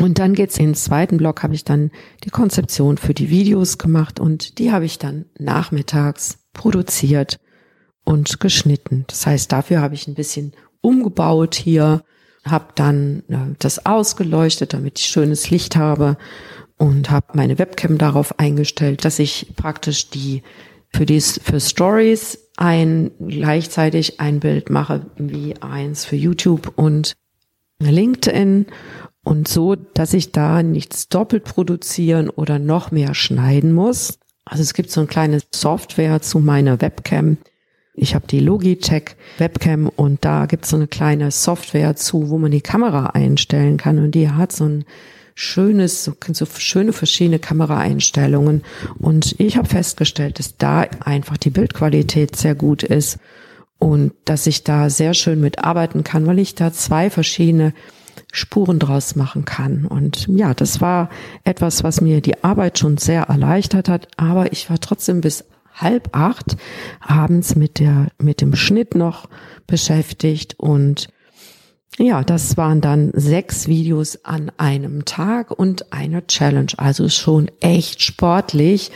Und 0.00 0.18
dann 0.18 0.34
geht's 0.34 0.58
in 0.58 0.68
den 0.68 0.74
zweiten 0.74 1.18
Block, 1.18 1.42
habe 1.42 1.54
ich 1.54 1.64
dann 1.64 1.90
die 2.24 2.30
Konzeption 2.30 2.96
für 2.96 3.12
die 3.12 3.28
Videos 3.28 3.76
gemacht 3.76 4.20
und 4.20 4.58
die 4.58 4.72
habe 4.72 4.86
ich 4.86 4.98
dann 4.98 5.26
nachmittags 5.38 6.38
produziert 6.54 7.38
und 8.04 8.40
geschnitten. 8.40 9.04
Das 9.08 9.26
heißt, 9.26 9.52
dafür 9.52 9.82
habe 9.82 9.94
ich 9.94 10.08
ein 10.08 10.14
bisschen 10.14 10.52
umgebaut 10.80 11.54
hier, 11.54 12.02
habe 12.44 12.68
dann 12.74 13.22
äh, 13.28 13.54
das 13.58 13.84
ausgeleuchtet, 13.84 14.72
damit 14.72 14.98
ich 14.98 15.06
schönes 15.06 15.50
Licht 15.50 15.76
habe 15.76 16.16
und 16.82 17.10
habe 17.10 17.26
meine 17.34 17.60
Webcam 17.60 17.96
darauf 17.96 18.40
eingestellt, 18.40 19.04
dass 19.04 19.20
ich 19.20 19.52
praktisch 19.54 20.10
die 20.10 20.42
für 20.92 21.06
die 21.06 21.20
für 21.20 21.60
Stories 21.60 22.50
ein 22.56 23.12
gleichzeitig 23.20 24.18
ein 24.18 24.40
Bild 24.40 24.68
mache 24.68 25.06
wie 25.16 25.54
eins 25.62 26.04
für 26.04 26.16
YouTube 26.16 26.72
und 26.74 27.12
LinkedIn 27.78 28.66
und 29.22 29.46
so, 29.46 29.76
dass 29.76 30.12
ich 30.12 30.32
da 30.32 30.64
nichts 30.64 31.08
doppelt 31.08 31.44
produzieren 31.44 32.28
oder 32.28 32.58
noch 32.58 32.90
mehr 32.90 33.14
schneiden 33.14 33.72
muss. 33.72 34.18
Also 34.44 34.64
es 34.64 34.74
gibt 34.74 34.90
so 34.90 35.02
eine 35.02 35.06
kleine 35.06 35.38
Software 35.54 36.20
zu 36.20 36.40
meiner 36.40 36.80
Webcam. 36.80 37.36
Ich 37.94 38.16
habe 38.16 38.26
die 38.26 38.40
Logitech 38.40 39.14
Webcam 39.38 39.88
und 39.88 40.24
da 40.24 40.46
gibt 40.46 40.64
es 40.64 40.70
so 40.70 40.76
eine 40.76 40.88
kleine 40.88 41.30
Software 41.30 41.94
zu, 41.94 42.28
wo 42.28 42.38
man 42.38 42.50
die 42.50 42.60
Kamera 42.60 43.10
einstellen 43.10 43.76
kann 43.76 44.00
und 44.00 44.16
die 44.16 44.30
hat 44.30 44.50
so 44.50 44.64
ein 44.64 44.84
schönes, 45.34 46.04
so, 46.04 46.14
schöne 46.58 46.92
verschiedene 46.92 47.38
Kameraeinstellungen 47.38 48.62
und 48.98 49.34
ich 49.38 49.56
habe 49.56 49.68
festgestellt, 49.68 50.38
dass 50.38 50.56
da 50.56 50.82
einfach 51.00 51.36
die 51.36 51.50
Bildqualität 51.50 52.36
sehr 52.36 52.54
gut 52.54 52.82
ist 52.82 53.18
und 53.78 54.12
dass 54.24 54.46
ich 54.46 54.64
da 54.64 54.90
sehr 54.90 55.14
schön 55.14 55.40
mitarbeiten 55.40 56.04
kann, 56.04 56.26
weil 56.26 56.38
ich 56.38 56.54
da 56.54 56.72
zwei 56.72 57.10
verschiedene 57.10 57.72
Spuren 58.32 58.78
draus 58.78 59.16
machen 59.16 59.44
kann. 59.44 59.84
Und 59.84 60.26
ja, 60.28 60.54
das 60.54 60.80
war 60.80 61.10
etwas, 61.44 61.82
was 61.82 62.00
mir 62.00 62.20
die 62.20 62.44
Arbeit 62.44 62.78
schon 62.78 62.96
sehr 62.96 63.24
erleichtert 63.24 63.88
hat, 63.88 64.08
aber 64.16 64.52
ich 64.52 64.70
war 64.70 64.78
trotzdem 64.78 65.20
bis 65.20 65.44
halb 65.74 66.10
acht 66.12 66.56
abends 67.00 67.56
mit 67.56 67.78
der, 67.78 68.08
mit 68.18 68.40
dem 68.40 68.54
Schnitt 68.54 68.94
noch 68.94 69.28
beschäftigt 69.66 70.54
und 70.58 71.08
ja, 71.98 72.24
das 72.24 72.56
waren 72.56 72.80
dann 72.80 73.10
sechs 73.14 73.68
Videos 73.68 74.24
an 74.24 74.50
einem 74.56 75.04
Tag 75.04 75.50
und 75.50 75.92
eine 75.92 76.26
Challenge, 76.26 76.72
also 76.76 77.08
schon 77.08 77.50
echt 77.60 78.02
sportlich. 78.02 78.90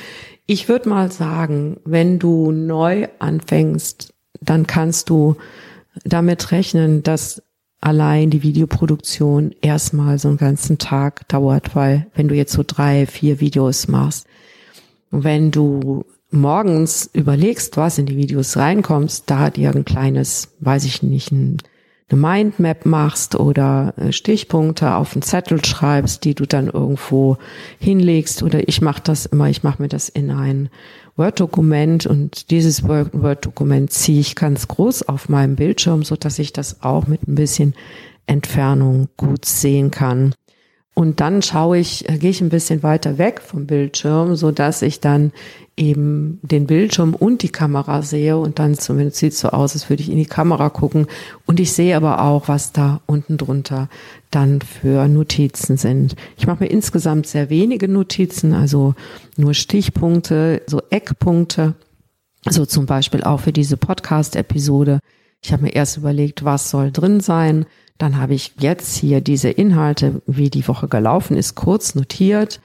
Ich 0.47 0.69
würde 0.69 0.89
mal 0.89 1.11
sagen, 1.13 1.79
wenn 1.85 2.19
du 2.19 2.53
neu 2.53 3.09
anfängst, 3.19 4.15
dann 4.41 4.67
kannst 4.67 5.11
du 5.11 5.37
damit 6.05 6.53
rechnen, 6.53 7.03
dass 7.03 7.43
allein 7.81 8.31
die 8.31 8.43
Videoproduktion 8.43 9.55
erstmal 9.61 10.19
so 10.19 10.29
einen 10.29 10.39
ganzen 10.39 10.79
Tag 10.79 11.29
dauert, 11.29 11.77
weil 11.77 12.07
wenn 12.15 12.29
du 12.29 12.35
jetzt 12.35 12.53
so 12.53 12.63
drei, 12.67 13.07
vier 13.07 13.41
Videos 13.41 13.89
machst, 13.89 14.27
wenn 15.11 15.51
du 15.51 16.05
morgens 16.31 17.09
überlegst, 17.13 17.77
was 17.77 17.99
in 17.99 18.07
die 18.07 18.17
Videos 18.17 18.57
reinkommst, 18.57 19.25
da 19.31 19.51
dir 19.51 19.71
ein 19.71 19.85
kleines, 19.85 20.49
weiß 20.61 20.85
ich 20.85 21.03
nicht, 21.03 21.31
ein, 21.33 21.59
eine 22.09 22.21
Mindmap 22.21 22.87
machst 22.87 23.35
oder 23.35 23.95
äh, 23.97 24.13
Stichpunkte 24.13 24.95
auf 24.95 25.15
einen 25.15 25.23
Zettel 25.23 25.65
schreibst, 25.65 26.25
die 26.25 26.35
du 26.35 26.47
dann 26.47 26.69
irgendwo 26.69 27.37
hinlegst 27.79 28.43
oder 28.43 28.69
ich 28.69 28.81
mache 28.81 29.03
das 29.03 29.27
immer, 29.27 29.49
ich 29.49 29.63
mache 29.63 29.83
mir 29.83 29.89
das 29.89 30.09
in 30.09 30.31
ein 30.31 30.69
Word-Dokument 31.17 32.07
und 32.07 32.51
dieses 32.51 32.87
Word-Dokument 32.87 33.91
ziehe 33.91 34.21
ich 34.21 34.37
ganz 34.37 34.69
groß 34.69 35.09
auf 35.09 35.29
meinem 35.29 35.57
Bildschirm, 35.57 36.05
so 36.05 36.15
dass 36.15 36.39
ich 36.39 36.53
das 36.53 36.83
auch 36.83 37.07
mit 37.07 37.27
ein 37.27 37.35
bisschen 37.35 37.75
Entfernung 38.27 39.09
gut 39.17 39.45
sehen 39.45 39.91
kann. 39.91 40.35
Und 40.99 41.21
dann 41.21 41.43
schaue 41.43 41.77
ich, 41.77 42.09
äh, 42.09 42.17
gehe 42.17 42.31
ich 42.31 42.41
ein 42.41 42.49
bisschen 42.49 42.83
weiter 42.83 43.19
weg 43.19 43.43
vom 43.43 43.67
Bildschirm, 43.67 44.35
so 44.35 44.51
dass 44.51 44.81
ich 44.81 44.99
dann 44.99 45.31
eben 45.77 46.41
den 46.41 46.67
Bildschirm 46.67 47.15
und 47.15 47.43
die 47.43 47.51
Kamera 47.51 48.01
sehe 48.01 48.39
und 48.39 48.59
dann 48.59 48.77
zumindest 48.77 49.19
sieht 49.19 49.35
es 49.35 49.41
so 49.41 49.51
aus, 49.51 49.75
als 49.75 49.91
würde 49.91 50.03
ich 50.03 50.11
in 50.11 50.17
die 50.17 50.25
Kamera 50.25 50.71
gucken. 50.71 51.07
Und 51.45 51.61
ich 51.61 51.73
sehe 51.75 51.99
aber 51.99 52.23
auch, 52.23 52.49
was 52.49 52.73
da 52.73 53.03
unten 53.05 53.37
drunter 53.37 53.91
dann 54.31 54.63
für 54.63 55.07
Notizen 55.07 55.77
sind. 55.77 56.17
Ich 56.39 56.47
mache 56.47 56.65
mir 56.65 56.71
insgesamt 56.71 57.27
sehr 57.27 57.51
wenige 57.51 57.89
Notizen, 57.89 58.55
also 58.55 58.95
nur 59.37 59.53
Stichpunkte, 59.53 60.63
so 60.67 60.81
Eckpunkte. 60.89 61.75
So 62.49 62.65
zum 62.65 62.87
Beispiel 62.87 63.23
auch 63.23 63.41
für 63.41 63.53
diese 63.53 63.77
Podcast-Episode. 63.77 65.01
Ich 65.43 65.53
habe 65.53 65.65
mir 65.65 65.75
erst 65.75 65.99
überlegt, 65.99 66.43
was 66.43 66.71
soll 66.71 66.91
drin 66.91 67.21
sein. 67.21 67.67
Dann 67.99 68.19
habe 68.19 68.35
ich 68.35 68.53
jetzt 68.59 68.97
hier 68.97 69.21
diese 69.21 69.49
Inhalte, 69.49 70.21
wie 70.27 70.51
die 70.51 70.67
Woche 70.69 70.89
gelaufen 70.89 71.37
ist, 71.37 71.55
kurz 71.55 71.95
notiert 71.95 72.61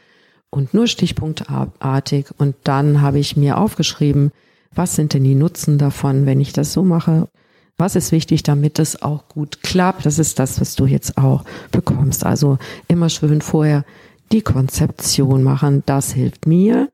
und 0.49 0.73
nur 0.73 0.87
stichpunktartig. 0.87 2.27
Und 2.37 2.55
dann 2.63 3.01
habe 3.01 3.19
ich 3.19 3.37
mir 3.37 3.57
aufgeschrieben, 3.57 4.31
was 4.73 4.95
sind 4.95 5.13
denn 5.13 5.23
die 5.23 5.35
Nutzen 5.35 5.77
davon, 5.77 6.25
wenn 6.25 6.41
ich 6.41 6.53
das 6.53 6.73
so 6.73 6.83
mache? 6.83 7.29
Was 7.77 7.95
ist 7.95 8.11
wichtig, 8.11 8.43
damit 8.43 8.77
es 8.79 9.01
auch 9.01 9.27
gut 9.27 9.63
klappt? 9.63 10.05
Das 10.05 10.19
ist 10.19 10.37
das, 10.39 10.61
was 10.61 10.75
du 10.75 10.85
jetzt 10.85 11.17
auch 11.17 11.45
bekommst. 11.71 12.25
Also 12.25 12.57
immer 12.87 13.09
schön 13.09 13.41
vorher 13.41 13.85
die 14.31 14.41
Konzeption 14.41 15.43
machen. 15.43 15.83
Das 15.85 16.11
hilft 16.11 16.45
mir. 16.47 16.89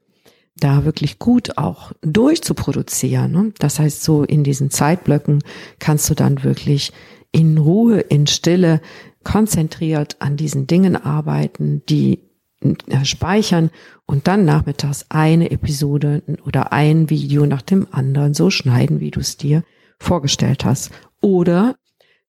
da 0.59 0.85
wirklich 0.85 1.19
gut 1.19 1.57
auch 1.57 1.91
durchzuproduzieren. 2.01 3.31
Ne? 3.31 3.53
Das 3.59 3.79
heißt, 3.79 4.03
so 4.03 4.23
in 4.23 4.43
diesen 4.43 4.71
Zeitblöcken 4.71 5.43
kannst 5.79 6.09
du 6.09 6.15
dann 6.15 6.43
wirklich 6.43 6.91
in 7.37 7.59
Ruhe, 7.59 7.99
in 7.99 8.25
Stille, 8.25 8.81
konzentriert 9.23 10.15
an 10.17 10.37
diesen 10.37 10.65
Dingen 10.65 10.95
arbeiten, 10.95 11.83
die 11.87 12.21
äh, 12.61 13.05
speichern 13.05 13.69
und 14.07 14.27
dann 14.27 14.43
nachmittags 14.43 15.05
eine 15.09 15.51
Episode 15.51 16.23
oder 16.47 16.73
ein 16.73 17.11
Video 17.11 17.45
nach 17.45 17.61
dem 17.61 17.85
anderen 17.91 18.33
so 18.33 18.49
schneiden, 18.49 18.99
wie 19.01 19.11
du 19.11 19.19
es 19.19 19.37
dir 19.37 19.63
vorgestellt 19.99 20.65
hast. 20.65 20.89
Oder 21.21 21.75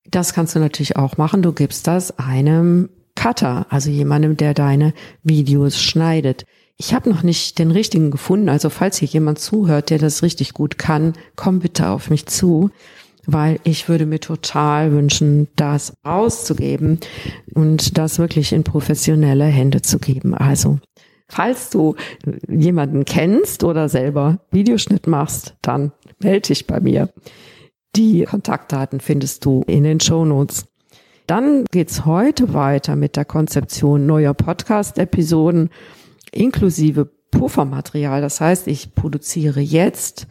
das 0.05 0.33
kannst 0.33 0.55
du 0.55 0.59
natürlich 0.59 0.95
auch 0.95 1.17
machen. 1.17 1.41
Du 1.41 1.53
gibst 1.53 1.87
das 1.87 2.19
einem 2.19 2.89
Cutter, 3.15 3.65
also 3.69 3.89
jemandem, 3.89 4.37
der 4.37 4.53
deine 4.53 4.93
Videos 5.23 5.81
schneidet. 5.81 6.45
Ich 6.77 6.93
habe 6.93 7.09
noch 7.09 7.23
nicht 7.23 7.57
den 7.57 7.71
richtigen 7.71 8.11
gefunden. 8.11 8.47
Also 8.47 8.69
falls 8.69 8.97
hier 8.97 9.07
jemand 9.07 9.39
zuhört, 9.39 9.89
der 9.89 9.97
das 9.97 10.21
richtig 10.21 10.53
gut 10.53 10.77
kann, 10.77 11.13
komm 11.35 11.59
bitte 11.59 11.89
auf 11.89 12.11
mich 12.11 12.27
zu, 12.27 12.69
weil 13.33 13.59
ich 13.63 13.89
würde 13.89 14.05
mir 14.05 14.19
total 14.19 14.91
wünschen, 14.91 15.47
das 15.55 15.93
auszugeben 16.03 16.99
und 17.53 17.97
das 17.97 18.19
wirklich 18.19 18.53
in 18.53 18.63
professionelle 18.63 19.45
Hände 19.45 19.81
zu 19.81 19.99
geben. 19.99 20.33
Also 20.33 20.79
falls 21.27 21.69
du 21.69 21.95
jemanden 22.47 23.05
kennst 23.05 23.63
oder 23.63 23.89
selber 23.89 24.39
Videoschnitt 24.51 25.07
machst, 25.07 25.55
dann 25.61 25.91
melde 26.19 26.49
dich 26.49 26.67
bei 26.67 26.79
mir. 26.79 27.09
Die 27.95 28.23
Kontaktdaten 28.25 28.99
findest 28.99 29.45
du 29.45 29.63
in 29.65 29.83
den 29.83 29.99
Show 29.99 30.25
Notes. 30.25 30.65
Dann 31.27 31.65
geht's 31.71 32.05
heute 32.05 32.53
weiter 32.53 32.95
mit 32.95 33.15
der 33.15 33.25
Konzeption 33.25 34.05
neuer 34.05 34.33
Podcast-Episoden 34.33 35.69
inklusive 36.31 37.05
Puffermaterial. 37.31 38.21
Das 38.21 38.41
heißt, 38.41 38.67
ich 38.67 38.95
produziere 38.95 39.59
jetzt 39.59 40.27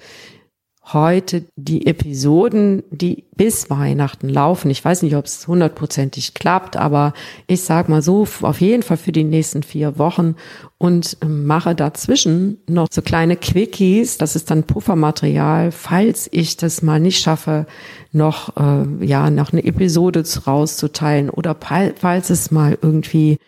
heute 0.93 1.45
die 1.57 1.87
Episoden, 1.87 2.83
die 2.91 3.25
bis 3.37 3.71
Weihnachten 3.71 4.29
laufen. 4.29 4.71
Ich 4.71 4.85
weiß 4.85 5.03
nicht, 5.03 5.17
ob 5.17 5.27
es 5.27 5.47
hundertprozentig 5.47 6.35
klappt, 6.35 6.77
aber 6.77 7.13
ich 7.47 7.63
sag 7.63 7.89
mal 7.89 8.03
so, 8.03 8.27
auf 8.43 8.61
jeden 8.61 8.83
Fall 8.83 8.97
für 8.97 9.13
die 9.13 9.25
nächsten 9.25 9.63
vier 9.63 9.99
Wochen 9.99 10.35
und 10.79 11.17
ähm, 11.23 11.47
mache 11.47 11.75
dazwischen 11.75 12.59
noch 12.67 12.89
so 12.91 13.03
kleine 13.03 13.37
Quickies. 13.37 14.19
Das 14.19 14.37
ist 14.37 14.51
dann 14.51 14.65
Puffermaterial, 14.65 15.73
falls 15.73 16.29
ich 16.33 16.57
das 16.57 16.83
mal 16.83 17.01
nicht 17.01 17.21
schaffe, 17.21 17.67
noch, 18.13 18.57
äh, 18.57 19.05
ja, 19.05 19.31
noch 19.31 19.53
eine 19.53 19.65
Episode 19.65 20.25
rauszuteilen 20.47 21.31
oder 21.31 21.57
falls 21.61 22.31
es 22.31 22.51
mal 22.51 22.79
irgendwie 22.81 23.39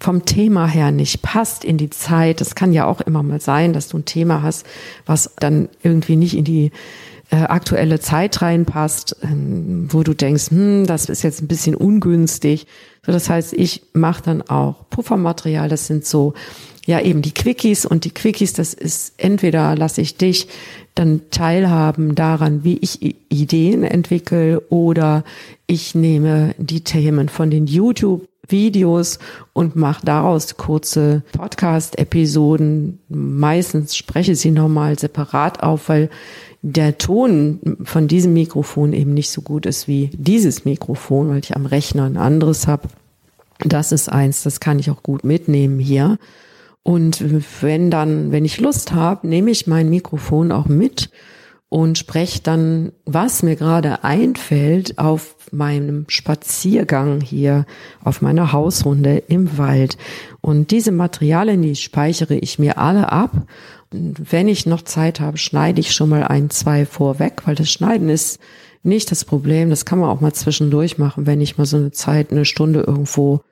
vom 0.00 0.24
Thema 0.24 0.66
her 0.66 0.92
nicht 0.92 1.22
passt 1.22 1.64
in 1.64 1.76
die 1.76 1.90
Zeit. 1.90 2.40
Es 2.40 2.54
kann 2.54 2.72
ja 2.72 2.86
auch 2.86 3.00
immer 3.00 3.22
mal 3.22 3.40
sein, 3.40 3.72
dass 3.72 3.88
du 3.88 3.98
ein 3.98 4.04
Thema 4.04 4.42
hast, 4.42 4.64
was 5.06 5.34
dann 5.38 5.68
irgendwie 5.82 6.16
nicht 6.16 6.36
in 6.36 6.44
die 6.44 6.70
äh, 7.30 7.36
aktuelle 7.36 7.98
Zeit 7.98 8.40
reinpasst, 8.40 9.16
ähm, 9.22 9.88
wo 9.90 10.02
du 10.02 10.14
denkst, 10.14 10.50
hm, 10.50 10.86
das 10.86 11.08
ist 11.08 11.22
jetzt 11.22 11.42
ein 11.42 11.48
bisschen 11.48 11.74
ungünstig. 11.74 12.66
So, 13.04 13.12
das 13.12 13.28
heißt, 13.28 13.52
ich 13.54 13.82
mache 13.92 14.22
dann 14.22 14.42
auch 14.42 14.88
Puffermaterial. 14.88 15.68
Das 15.68 15.86
sind 15.86 16.06
so 16.06 16.34
ja 16.88 17.02
eben 17.02 17.20
die 17.20 17.34
Quickies 17.34 17.84
und 17.84 18.06
die 18.06 18.10
Quickies, 18.10 18.54
das 18.54 18.72
ist 18.72 19.12
entweder 19.18 19.76
lasse 19.76 20.00
ich 20.00 20.16
dich 20.16 20.48
dann 20.94 21.20
teilhaben 21.30 22.14
daran, 22.14 22.64
wie 22.64 22.78
ich 22.78 23.14
Ideen 23.28 23.84
entwickle 23.84 24.60
oder 24.70 25.22
ich 25.66 25.94
nehme 25.94 26.54
die 26.56 26.80
Themen 26.80 27.28
von 27.28 27.50
den 27.50 27.66
YouTube 27.66 28.26
Videos 28.48 29.18
und 29.52 29.76
mache 29.76 30.06
daraus 30.06 30.56
kurze 30.56 31.22
Podcast-Episoden. 31.32 33.00
Meistens 33.10 33.94
spreche 33.94 34.34
sie 34.34 34.50
nochmal 34.50 34.98
separat 34.98 35.62
auf, 35.62 35.90
weil 35.90 36.08
der 36.62 36.96
Ton 36.96 37.60
von 37.84 38.08
diesem 38.08 38.32
Mikrofon 38.32 38.94
eben 38.94 39.12
nicht 39.12 39.30
so 39.30 39.42
gut 39.42 39.66
ist 39.66 39.88
wie 39.88 40.08
dieses 40.14 40.64
Mikrofon, 40.64 41.28
weil 41.28 41.40
ich 41.40 41.54
am 41.54 41.66
Rechner 41.66 42.04
ein 42.04 42.16
anderes 42.16 42.66
habe. 42.66 42.88
Das 43.58 43.92
ist 43.92 44.08
eins, 44.08 44.42
das 44.42 44.58
kann 44.58 44.78
ich 44.78 44.90
auch 44.90 45.02
gut 45.02 45.22
mitnehmen 45.22 45.78
hier. 45.78 46.16
Und 46.82 47.22
wenn 47.62 47.90
dann, 47.90 48.32
wenn 48.32 48.44
ich 48.44 48.60
Lust 48.60 48.92
habe, 48.92 49.26
nehme 49.28 49.50
ich 49.50 49.66
mein 49.66 49.90
Mikrofon 49.90 50.52
auch 50.52 50.66
mit 50.66 51.10
und 51.68 51.98
spreche 51.98 52.40
dann, 52.42 52.92
was 53.04 53.42
mir 53.42 53.56
gerade 53.56 54.04
einfällt, 54.04 54.98
auf 54.98 55.36
meinem 55.52 56.06
Spaziergang 56.08 57.20
hier, 57.20 57.66
auf 58.02 58.22
meiner 58.22 58.52
Hausrunde 58.52 59.18
im 59.28 59.58
Wald. 59.58 59.98
Und 60.40 60.70
diese 60.70 60.92
Materialien, 60.92 61.60
die 61.60 61.76
speichere 61.76 62.34
ich 62.34 62.58
mir 62.58 62.78
alle 62.78 63.12
ab. 63.12 63.32
Und 63.92 64.32
wenn 64.32 64.48
ich 64.48 64.66
noch 64.66 64.82
Zeit 64.82 65.20
habe, 65.20 65.36
schneide 65.36 65.80
ich 65.80 65.92
schon 65.92 66.08
mal 66.08 66.24
ein, 66.24 66.48
zwei 66.48 66.86
vorweg, 66.86 67.42
weil 67.46 67.54
das 67.54 67.70
Schneiden 67.70 68.08
ist 68.08 68.40
nicht 68.82 69.10
das 69.10 69.24
Problem. 69.24 69.68
Das 69.68 69.84
kann 69.84 69.98
man 69.98 70.08
auch 70.08 70.20
mal 70.20 70.32
zwischendurch 70.32 70.96
machen, 70.96 71.26
wenn 71.26 71.40
ich 71.40 71.58
mal 71.58 71.66
so 71.66 71.76
eine 71.76 71.90
Zeit, 71.90 72.30
eine 72.30 72.46
Stunde 72.46 72.80
irgendwo 72.80 73.42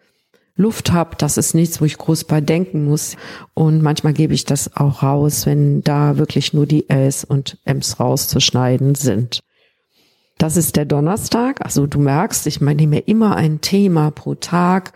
Luft 0.56 0.92
habe, 0.92 1.16
das 1.18 1.36
ist 1.36 1.54
nichts, 1.54 1.80
wo 1.80 1.84
ich 1.84 1.98
groß 1.98 2.24
bei 2.24 2.40
denken 2.40 2.84
muss. 2.84 3.16
Und 3.54 3.82
manchmal 3.82 4.14
gebe 4.14 4.34
ich 4.34 4.44
das 4.44 4.74
auch 4.76 5.02
raus, 5.02 5.46
wenn 5.46 5.82
da 5.82 6.16
wirklich 6.16 6.54
nur 6.54 6.66
die 6.66 6.88
Ls 6.88 7.24
und 7.24 7.58
Ms 7.64 8.00
rauszuschneiden 8.00 8.94
sind. 8.94 9.40
Das 10.38 10.56
ist 10.56 10.76
der 10.76 10.86
Donnerstag. 10.86 11.64
Also 11.64 11.86
du 11.86 11.98
merkst, 11.98 12.46
ich 12.46 12.60
meine, 12.60 12.76
nehme 12.76 12.98
immer 13.00 13.36
ein 13.36 13.60
Thema 13.60 14.10
pro 14.10 14.34
Tag, 14.34 14.92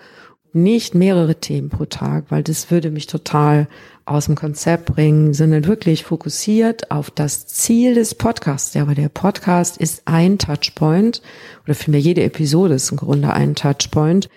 nicht 0.53 0.95
mehrere 0.95 1.37
Themen 1.37 1.69
pro 1.69 1.85
Tag, 1.85 2.27
weil 2.31 2.43
das 2.43 2.71
würde 2.71 2.91
mich 2.91 3.07
total 3.07 3.69
aus 4.05 4.27
dem 4.27 4.35
Konzept 4.35 4.87
bringen, 4.87 5.33
sondern 5.33 5.67
wirklich 5.67 6.05
fokussiert 6.05 6.91
auf 6.91 7.11
das 7.11 7.47
Ziel 7.47 7.95
des 7.95 8.15
Podcasts. 8.15 8.75
Ja, 8.75 8.83
aber 8.83 8.95
der 8.95 9.09
Podcast 9.09 9.77
ist 9.77 10.03
ein 10.07 10.39
Touchpoint 10.39 11.23
oder 11.65 11.75
vielmehr 11.75 12.01
jede 12.01 12.25
Episode 12.25 12.75
ist 12.75 12.91
im 12.91 12.97
Grunde 12.97 13.33
ein 13.33 13.55
Touchpoint 13.55 14.29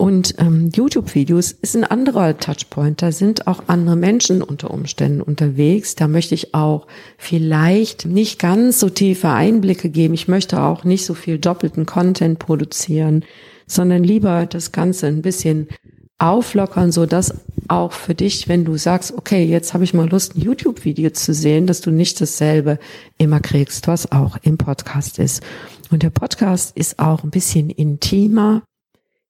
und 0.00 0.36
ähm, 0.38 0.70
YouTube-Videos 0.74 1.52
ist 1.52 1.76
ein 1.76 1.84
anderer 1.84 2.38
Touchpoint. 2.38 3.02
Da 3.02 3.12
sind 3.12 3.46
auch 3.46 3.64
andere 3.66 3.96
Menschen 3.96 4.40
unter 4.40 4.70
Umständen 4.70 5.20
unterwegs. 5.20 5.94
Da 5.94 6.08
möchte 6.08 6.34
ich 6.34 6.54
auch 6.54 6.86
vielleicht 7.18 8.06
nicht 8.06 8.38
ganz 8.38 8.80
so 8.80 8.88
tiefe 8.88 9.28
Einblicke 9.28 9.90
geben. 9.90 10.14
Ich 10.14 10.26
möchte 10.26 10.62
auch 10.62 10.84
nicht 10.84 11.04
so 11.04 11.12
viel 11.12 11.38
doppelten 11.38 11.84
Content 11.84 12.38
produzieren, 12.38 13.26
sondern 13.66 14.02
lieber 14.02 14.46
das 14.46 14.72
Ganze 14.72 15.06
ein 15.06 15.20
bisschen 15.20 15.68
auflockern, 16.16 16.92
so 16.92 17.04
dass 17.04 17.34
auch 17.68 17.92
für 17.92 18.14
dich, 18.14 18.48
wenn 18.48 18.64
du 18.64 18.78
sagst, 18.78 19.12
okay, 19.12 19.44
jetzt 19.44 19.74
habe 19.74 19.84
ich 19.84 19.92
mal 19.92 20.08
Lust, 20.08 20.34
ein 20.34 20.40
YouTube-Video 20.40 21.10
zu 21.10 21.34
sehen, 21.34 21.66
dass 21.66 21.82
du 21.82 21.90
nicht 21.90 22.18
dasselbe 22.22 22.78
immer 23.18 23.40
kriegst, 23.40 23.86
was 23.86 24.10
auch 24.10 24.38
im 24.40 24.56
Podcast 24.56 25.18
ist. 25.18 25.42
Und 25.90 26.02
der 26.02 26.10
Podcast 26.10 26.74
ist 26.74 26.98
auch 26.98 27.22
ein 27.22 27.30
bisschen 27.30 27.68
intimer 27.68 28.62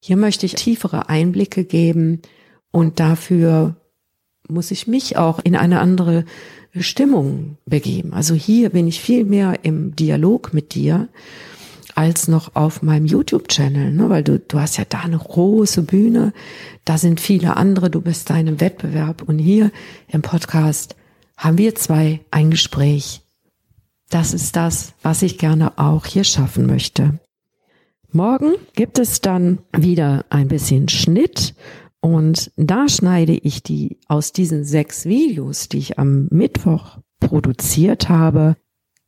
hier 0.01 0.17
möchte 0.17 0.47
ich 0.47 0.55
tiefere 0.55 1.09
Einblicke 1.09 1.65
geben 1.65 2.23
und 2.73 3.01
dafür 3.01 3.77
muss 4.49 4.71
ich 4.71 4.87
mich 4.87 5.17
auch 5.17 5.39
in 5.39 5.55
eine 5.55 5.81
andere 5.81 6.25
Stimmung 6.79 7.59
begeben. 7.67 8.13
Also 8.13 8.35
hier 8.35 8.71
bin 8.71 8.87
ich 8.87 9.01
viel 9.01 9.25
mehr 9.25 9.61
im 9.63 9.95
Dialog 9.95 10.53
mit 10.53 10.75
dir 10.75 11.09
als 11.95 12.29
noch 12.29 12.55
auf 12.55 12.83
meinem 12.83 13.07
YouTube-Channel, 13.07 13.93
ne? 13.93 14.09
weil 14.09 14.23
du, 14.23 14.39
du 14.39 14.59
hast 14.59 14.79
ja 14.79 14.85
da 14.89 15.01
eine 15.01 15.19
große 15.19 15.83
Bühne, 15.83 16.33
da 16.85 16.97
sind 16.99 17.21
viele 17.21 17.57
andere, 17.57 17.91
du 17.91 18.01
bist 18.01 18.31
da 18.31 18.35
in 18.35 18.49
einem 18.49 18.61
Wettbewerb 18.61 19.23
und 19.23 19.39
hier 19.39 19.71
im 20.09 20.23
Podcast 20.23 20.97
haben 21.37 21.59
wir 21.59 21.75
zwei 21.75 22.21
ein 22.31 22.51
Gespräch. 22.51 23.23
Das 24.09 24.35
ist 24.35 24.57
das, 24.57 24.95
was 25.03 25.23
ich 25.23 25.39
gerne 25.39 25.79
auch 25.79 26.07
hier 26.07 26.25
schaffen 26.25 26.67
möchte. 26.67 27.19
Morgen 28.13 28.55
gibt 28.75 28.99
es 28.99 29.21
dann 29.21 29.61
wieder 29.77 30.25
ein 30.31 30.49
bisschen 30.49 30.89
Schnitt 30.89 31.55
und 32.01 32.51
da 32.57 32.89
schneide 32.89 33.35
ich 33.35 33.63
die 33.63 33.99
aus 34.09 34.33
diesen 34.33 34.65
sechs 34.65 35.05
Videos, 35.05 35.69
die 35.69 35.79
ich 35.79 35.99
am 35.99 36.27
Mittwoch 36.31 36.99
produziert 37.21 38.09
habe, 38.09 38.57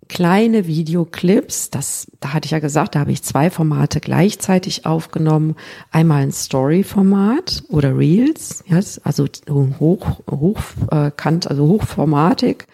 kleine 0.08 0.68
Videoclips. 0.68 1.70
Das, 1.70 2.06
da 2.20 2.32
hatte 2.32 2.46
ich 2.46 2.52
ja 2.52 2.60
gesagt, 2.60 2.94
da 2.94 3.00
habe 3.00 3.10
ich 3.10 3.24
zwei 3.24 3.50
Formate 3.50 3.98
gleichzeitig 3.98 4.86
aufgenommen. 4.86 5.56
Einmal 5.90 6.22
ein 6.22 6.32
Story-Format 6.32 7.64
oder 7.70 7.98
Reels, 7.98 8.62
yes, 8.68 9.00
also 9.02 9.26
hoch, 9.50 10.20
hochkant, 10.30 11.50
also 11.50 11.66
hochformatig 11.66 12.66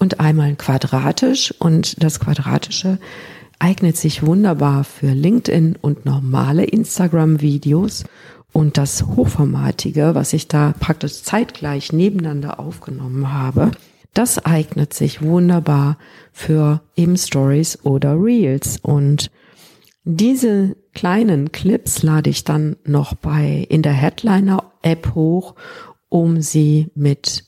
und 0.00 0.18
einmal 0.18 0.56
quadratisch 0.56 1.54
und 1.60 2.02
das 2.02 2.18
quadratische 2.18 2.98
eignet 3.58 3.96
sich 3.96 4.24
wunderbar 4.24 4.84
für 4.84 5.12
LinkedIn 5.12 5.76
und 5.80 6.04
normale 6.04 6.64
Instagram-Videos. 6.64 8.04
Und 8.52 8.78
das 8.78 9.04
Hochformatige, 9.04 10.14
was 10.14 10.32
ich 10.32 10.48
da 10.48 10.74
praktisch 10.80 11.22
zeitgleich 11.22 11.92
nebeneinander 11.92 12.58
aufgenommen 12.58 13.32
habe, 13.32 13.70
das 14.14 14.44
eignet 14.44 14.94
sich 14.94 15.22
wunderbar 15.22 15.98
für 16.32 16.80
eben 16.96 17.16
Stories 17.16 17.84
oder 17.84 18.14
Reels. 18.20 18.78
Und 18.80 19.30
diese 20.04 20.76
kleinen 20.94 21.52
Clips 21.52 22.02
lade 22.02 22.30
ich 22.30 22.44
dann 22.44 22.76
noch 22.84 23.14
bei 23.14 23.66
in 23.68 23.82
der 23.82 23.92
Headliner 23.92 24.72
App 24.82 25.14
hoch, 25.14 25.54
um 26.08 26.40
sie 26.40 26.90
mit 26.94 27.44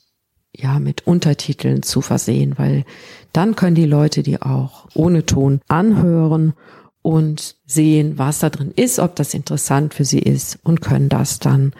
ja 0.55 0.79
mit 0.79 1.07
Untertiteln 1.07 1.83
zu 1.83 2.01
versehen, 2.01 2.53
weil 2.57 2.85
dann 3.33 3.55
können 3.55 3.75
die 3.75 3.85
Leute 3.85 4.23
die 4.23 4.41
auch 4.41 4.87
ohne 4.93 5.25
Ton 5.25 5.61
anhören 5.67 6.53
und 7.01 7.55
sehen, 7.65 8.17
was 8.17 8.39
da 8.39 8.49
drin 8.49 8.71
ist, 8.75 8.99
ob 8.99 9.15
das 9.15 9.33
interessant 9.33 9.93
für 9.93 10.05
sie 10.05 10.19
ist 10.19 10.59
und 10.63 10.81
können 10.81 11.09
das 11.09 11.39
dann 11.39 11.73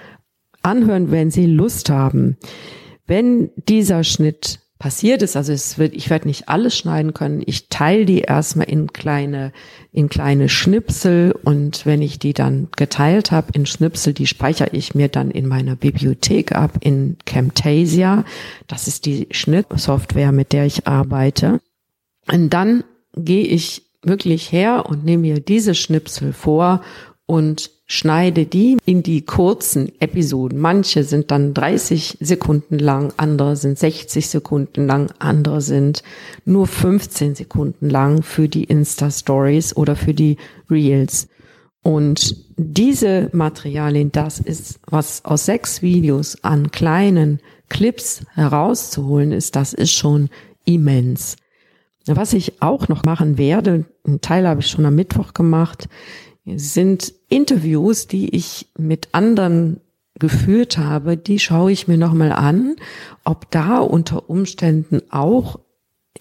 anhören, 0.63 1.12
wenn 1.12 1.31
sie 1.31 1.45
Lust 1.45 1.89
haben. 1.89 2.38
Wenn 3.05 3.51
dieser 3.55 4.03
Schnitt 4.03 4.60
passiert 4.82 5.22
ist. 5.22 5.38
Also 5.38 5.54
es 5.54 5.78
wird, 5.78 5.94
ich 5.94 6.10
werde 6.10 6.28
nicht 6.28 6.50
alles 6.50 6.76
schneiden 6.76 7.13
können. 7.13 7.44
Ich 7.46 7.70
teile 7.70 8.04
die 8.06 8.22
erstmal 8.22 8.67
in 8.67 8.91
kleine, 8.91 9.54
in 9.94 10.10
kleine 10.10 10.50
Schnipsel 10.50 11.36
und 11.44 11.86
wenn 11.86 12.02
ich 12.02 12.17
die 12.17 12.34
dann 12.34 12.67
geteilt 12.76 13.32
habe 13.32 13.52
in 13.54 13.67
Schnipsel, 13.67 14.13
die 14.13 14.26
speichere 14.26 14.70
ich 14.72 14.96
mir 14.96 15.08
dann 15.08 15.30
in 15.30 15.48
meiner 15.48 15.76
Bibliothek 15.76 16.54
ab 16.54 16.80
in 16.80 17.17
Camtasia. 17.26 18.26
Das 18.67 18.88
ist 18.88 19.06
die 19.06 19.28
Schnittsoftware, 19.30 20.32
mit 20.32 20.52
der 20.52 20.65
ich 20.65 20.88
arbeite. 20.88 21.62
Und 22.32 22.50
dann 22.50 22.84
gehe 23.15 23.46
ich 23.46 23.84
wirklich 24.02 24.52
her 24.52 24.88
und 24.89 25.06
nehme 25.06 25.22
mir 25.22 25.39
diese 25.41 25.76
Schnipsel 25.76 26.34
vor 26.34 26.82
und 27.25 27.71
schneide 27.86 28.45
die 28.45 28.77
in 28.86 29.03
die 29.03 29.21
kurzen 29.25 29.91
Episoden. 29.99 30.60
Manche 30.60 31.03
sind 31.03 31.31
dann 31.31 31.53
30 31.53 32.17
Sekunden 32.19 32.79
lang, 32.79 33.13
andere 33.17 33.55
sind 33.55 33.77
60 33.77 34.27
Sekunden 34.27 34.88
lang, 34.88 35.12
andere 35.19 35.62
sind 35.62 36.03
nur 36.45 36.67
15 36.67 37.36
Sekunden 37.36 37.89
lang 37.89 38.23
für 38.23 38.47
die 38.47 38.63
Insta-Stories 38.63 39.75
oder 39.75 39.95
für 39.95 40.13
die 40.13 40.38
Reels. 40.69 41.27
Und 41.84 42.36
diese 42.57 43.29
Materialien, 43.34 44.12
das 44.12 44.39
ist, 44.39 44.79
was 44.88 45.25
aus 45.25 45.45
sechs 45.45 45.81
Videos 45.81 46.43
an 46.43 46.71
kleinen 46.71 47.39
Clips 47.69 48.21
herauszuholen 48.34 49.31
ist, 49.31 49.55
das 49.55 49.73
ist 49.73 49.91
schon 49.91 50.29
immens. 50.65 51.38
Was 52.05 52.34
ich 52.34 52.62
auch 52.62 52.88
noch 52.88 53.03
machen 53.03 53.38
werde, 53.38 53.86
einen 54.05 54.21
Teil 54.21 54.47
habe 54.47 54.62
ich 54.62 54.67
schon 54.67 54.86
am 54.86 54.95
Mittwoch 54.95 55.34
gemacht, 55.34 55.88
sind 56.45 57.13
Interviews, 57.30 58.08
die 58.08 58.36
ich 58.36 58.67
mit 58.77 59.10
anderen 59.12 59.80
geführt 60.19 60.77
habe, 60.77 61.17
die 61.17 61.39
schaue 61.39 61.71
ich 61.71 61.88
mir 61.88 61.97
nochmal 61.97 62.32
an, 62.32 62.75
ob 63.23 63.49
da 63.51 63.80
unter 63.80 64.30
Umständen 64.30 65.01
auch 65.10 65.60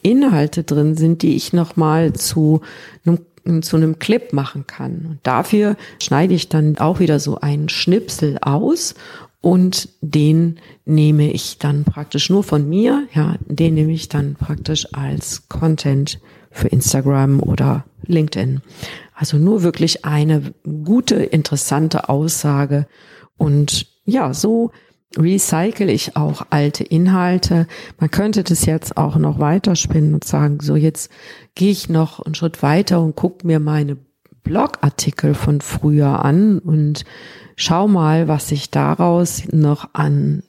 Inhalte 0.03 0.65
drin 0.65 0.97
sind, 0.97 1.23
die 1.23 1.37
ich 1.37 1.53
nochmal 1.53 2.15
zu 2.15 2.63
einem, 3.05 3.63
zu 3.63 3.77
einem 3.77 3.99
Clip 3.99 4.33
machen 4.33 4.67
kann. 4.67 5.07
Und 5.07 5.19
dafür 5.23 5.77
schneide 6.03 6.35
ich 6.35 6.49
dann 6.49 6.79
auch 6.79 7.01
wieder 7.01 7.21
so 7.21 7.41
einen 7.41 7.69
Schnipsel 7.69 8.39
aus 8.41 8.95
und 9.43 9.89
den 10.01 10.61
nehme 10.85 11.33
ich 11.33 11.59
dann 11.59 11.85
praktisch 11.85 12.31
nur 12.31 12.43
von 12.43 12.69
mir, 12.69 13.07
ja, 13.15 13.37
den 13.47 13.75
nehme 13.75 13.93
ich 13.93 14.09
dann 14.09 14.35
praktisch 14.35 14.87
als 14.93 15.49
Content 15.49 16.21
für 16.51 16.69
Instagram 16.69 17.41
oder 17.41 17.85
LinkedIn. 18.07 18.61
Also 19.21 19.37
nur 19.37 19.63
wirklich 19.63 20.07
eine 20.07 20.55
gute, 20.65 21.17
interessante 21.17 22.09
Aussage. 22.09 22.87
Und 23.37 23.87
ja, 24.07 24.33
so 24.33 24.71
recycle 25.15 25.91
ich 25.91 26.17
auch 26.17 26.47
alte 26.49 26.85
Inhalte. 26.85 27.67
Man 27.99 28.11
könnte 28.11 28.45
das 28.45 28.65
jetzt 28.65 28.97
auch 28.97 29.17
noch 29.17 29.39
weiterspinnen 29.39 30.15
und 30.15 30.25
sagen, 30.25 30.61
so 30.63 30.75
jetzt 30.75 31.11
gehe 31.55 31.71
ich 31.71 31.91
noch 31.91 32.21
einen 32.21 32.35
Schritt 32.35 32.63
weiter 32.63 33.03
und 33.03 33.15
gucke 33.15 33.47
mir 33.47 33.61
meine 33.61 33.99
Blogartikel 34.43 35.35
von 35.35 35.61
früher 35.61 36.25
an 36.25 36.59
und 36.59 37.05
schau 37.57 37.89
mal, 37.89 38.27
was 38.27 38.49
sich 38.49 38.71
daraus 38.71 39.43
noch 39.53 39.91
an 39.93 40.45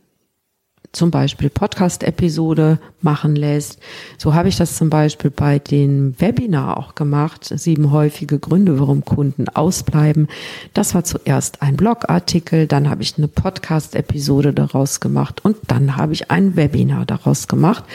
zum 0.92 1.10
Beispiel 1.10 1.50
Podcast-Episode 1.50 2.80
machen 3.02 3.36
lässt. 3.36 3.80
So 4.18 4.34
habe 4.34 4.50
ich 4.50 4.58
das 4.58 4.76
zum 4.76 4.90
Beispiel 4.90 5.32
bei 5.32 5.60
den 5.60 6.20
Webinar 6.20 6.78
auch 6.78 6.96
gemacht. 6.96 7.46
Sieben 7.46 7.92
häufige 7.92 8.40
Gründe, 8.40 8.80
warum 8.80 9.06
Kunden 9.06 9.48
ausbleiben. 9.48 10.28
Das 10.74 10.94
war 10.94 11.04
zuerst 11.04 11.62
ein 11.62 11.78
Blogartikel, 11.78 12.68
dann 12.68 12.90
habe 12.90 13.04
ich 13.04 13.18
eine 13.18 13.28
Podcast-Episode 13.28 14.54
daraus 14.54 15.00
gemacht 15.00 15.44
und 15.46 15.58
dann 15.68 15.96
habe 15.96 16.14
ich 16.14 16.30
ein 16.30 16.56
Webinar 16.56 17.06
daraus 17.06 17.48
gemacht, 17.48 17.86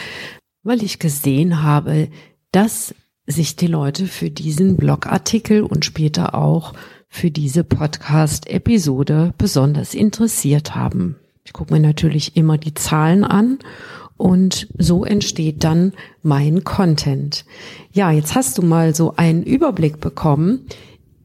weil 0.62 0.82
ich 0.82 0.98
gesehen 0.98 1.62
habe, 1.62 2.08
dass 2.50 2.94
sich 3.26 3.56
die 3.56 3.66
Leute 3.66 4.06
für 4.06 4.30
diesen 4.30 4.76
Blogartikel 4.76 5.62
und 5.62 5.84
später 5.84 6.34
auch 6.34 6.72
für 7.08 7.30
diese 7.30 7.64
Podcast-Episode 7.64 9.34
besonders 9.36 9.94
interessiert 9.94 10.74
haben. 10.74 11.16
Ich 11.46 11.52
gucke 11.52 11.72
mir 11.72 11.80
natürlich 11.80 12.36
immer 12.36 12.58
die 12.58 12.74
Zahlen 12.74 13.22
an 13.22 13.60
und 14.16 14.66
so 14.76 15.04
entsteht 15.04 15.62
dann 15.62 15.92
mein 16.22 16.64
Content. 16.64 17.44
Ja, 17.92 18.10
jetzt 18.10 18.34
hast 18.34 18.58
du 18.58 18.62
mal 18.62 18.94
so 18.96 19.14
einen 19.16 19.44
Überblick 19.44 20.00
bekommen, 20.00 20.66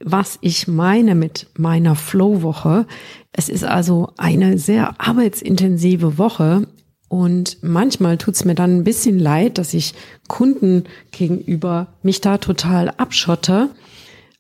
was 0.03 0.37
ich 0.41 0.67
meine 0.67 1.15
mit 1.15 1.47
meiner 1.57 1.95
Flow-Woche. 1.95 2.85
Es 3.33 3.49
ist 3.49 3.63
also 3.63 4.09
eine 4.17 4.59
sehr 4.59 5.01
arbeitsintensive 5.01 6.19
Woche 6.19 6.67
und 7.07 7.57
manchmal 7.63 8.19
tut's 8.19 8.45
mir 8.45 8.55
dann 8.55 8.77
ein 8.77 8.83
bisschen 8.83 9.17
leid, 9.17 9.57
dass 9.57 9.73
ich 9.73 9.95
Kunden 10.27 10.83
gegenüber 11.09 11.87
mich 12.03 12.21
da 12.21 12.37
total 12.37 12.89
abschotte 12.89 13.69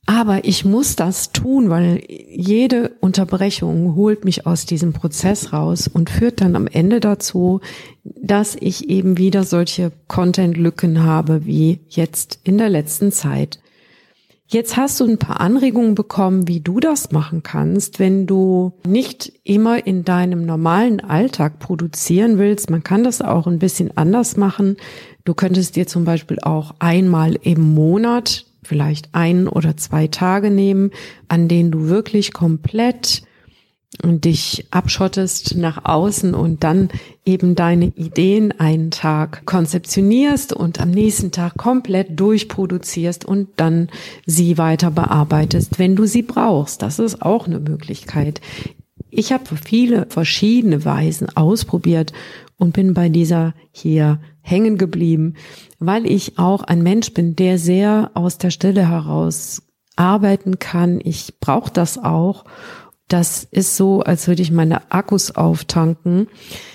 aber 0.07 0.45
ich 0.45 0.65
muss 0.65 0.95
das 0.95 1.31
tun, 1.31 1.69
weil 1.69 2.03
jede 2.07 2.89
Unterbrechung 2.99 3.95
holt 3.95 4.25
mich 4.25 4.47
aus 4.47 4.65
diesem 4.65 4.93
Prozess 4.93 5.53
raus 5.53 5.87
und 5.87 6.09
führt 6.09 6.41
dann 6.41 6.55
am 6.55 6.67
Ende 6.67 6.99
dazu, 6.99 7.61
dass 8.03 8.57
ich 8.59 8.89
eben 8.89 9.17
wieder 9.17 9.43
solche 9.43 9.91
Content-Lücken 10.07 11.03
habe 11.03 11.45
wie 11.45 11.79
jetzt 11.87 12.39
in 12.43 12.57
der 12.57 12.69
letzten 12.69 13.11
Zeit. 13.11 13.59
Jetzt 14.47 14.75
hast 14.75 14.99
du 14.99 15.05
ein 15.05 15.17
paar 15.17 15.39
Anregungen 15.39 15.95
bekommen, 15.95 16.45
wie 16.45 16.59
du 16.59 16.81
das 16.81 17.11
machen 17.11 17.41
kannst, 17.41 17.99
wenn 17.99 18.27
du 18.27 18.73
nicht 18.85 19.31
immer 19.45 19.87
in 19.87 20.03
deinem 20.03 20.45
normalen 20.45 20.99
Alltag 20.99 21.59
produzieren 21.59 22.37
willst. 22.37 22.69
Man 22.69 22.83
kann 22.83 23.05
das 23.05 23.21
auch 23.21 23.47
ein 23.47 23.59
bisschen 23.59 23.95
anders 23.95 24.35
machen. 24.35 24.75
Du 25.23 25.35
könntest 25.35 25.77
dir 25.77 25.87
zum 25.87 26.03
Beispiel 26.03 26.39
auch 26.41 26.75
einmal 26.79 27.35
im 27.43 27.73
Monat 27.73 28.45
vielleicht 28.63 29.09
ein 29.13 29.47
oder 29.47 29.77
zwei 29.77 30.07
Tage 30.07 30.51
nehmen, 30.51 30.91
an 31.27 31.47
denen 31.47 31.71
du 31.71 31.87
wirklich 31.87 32.33
komplett 32.33 33.23
dich 34.03 34.65
abschottest 34.71 35.57
nach 35.57 35.85
außen 35.85 36.33
und 36.33 36.63
dann 36.63 36.89
eben 37.25 37.55
deine 37.55 37.87
Ideen 37.87 38.51
einen 38.57 38.89
Tag 38.89 39.45
konzeptionierst 39.45 40.53
und 40.53 40.79
am 40.79 40.91
nächsten 40.91 41.31
Tag 41.31 41.57
komplett 41.57 42.19
durchproduzierst 42.19 43.25
und 43.25 43.49
dann 43.57 43.89
sie 44.25 44.57
weiter 44.57 44.91
bearbeitest, 44.91 45.77
wenn 45.77 45.95
du 45.95 46.05
sie 46.05 46.23
brauchst. 46.23 46.81
Das 46.81 46.99
ist 46.99 47.21
auch 47.21 47.47
eine 47.47 47.59
Möglichkeit. 47.59 48.41
Ich 49.09 49.33
habe 49.33 49.43
viele 49.61 50.07
verschiedene 50.09 50.85
Weisen 50.85 51.35
ausprobiert 51.35 52.13
und 52.57 52.73
bin 52.73 52.93
bei 52.93 53.09
dieser 53.09 53.53
hier 53.71 54.19
hängen 54.41 54.77
geblieben, 54.77 55.35
weil 55.79 56.05
ich 56.05 56.37
auch 56.37 56.63
ein 56.63 56.81
Mensch 56.81 57.13
bin, 57.13 57.35
der 57.35 57.57
sehr 57.57 58.11
aus 58.13 58.37
der 58.37 58.49
Stille 58.49 58.87
heraus 58.87 59.61
arbeiten 59.95 60.59
kann. 60.59 60.99
Ich 61.03 61.39
brauche 61.39 61.71
das 61.71 61.97
auch. 61.97 62.45
Das 63.07 63.47
ist 63.51 63.75
so, 63.75 64.01
als 64.01 64.27
würde 64.27 64.41
ich 64.41 64.51
meine 64.51 64.91
Akkus 64.91 65.31
auftanken. 65.31 66.27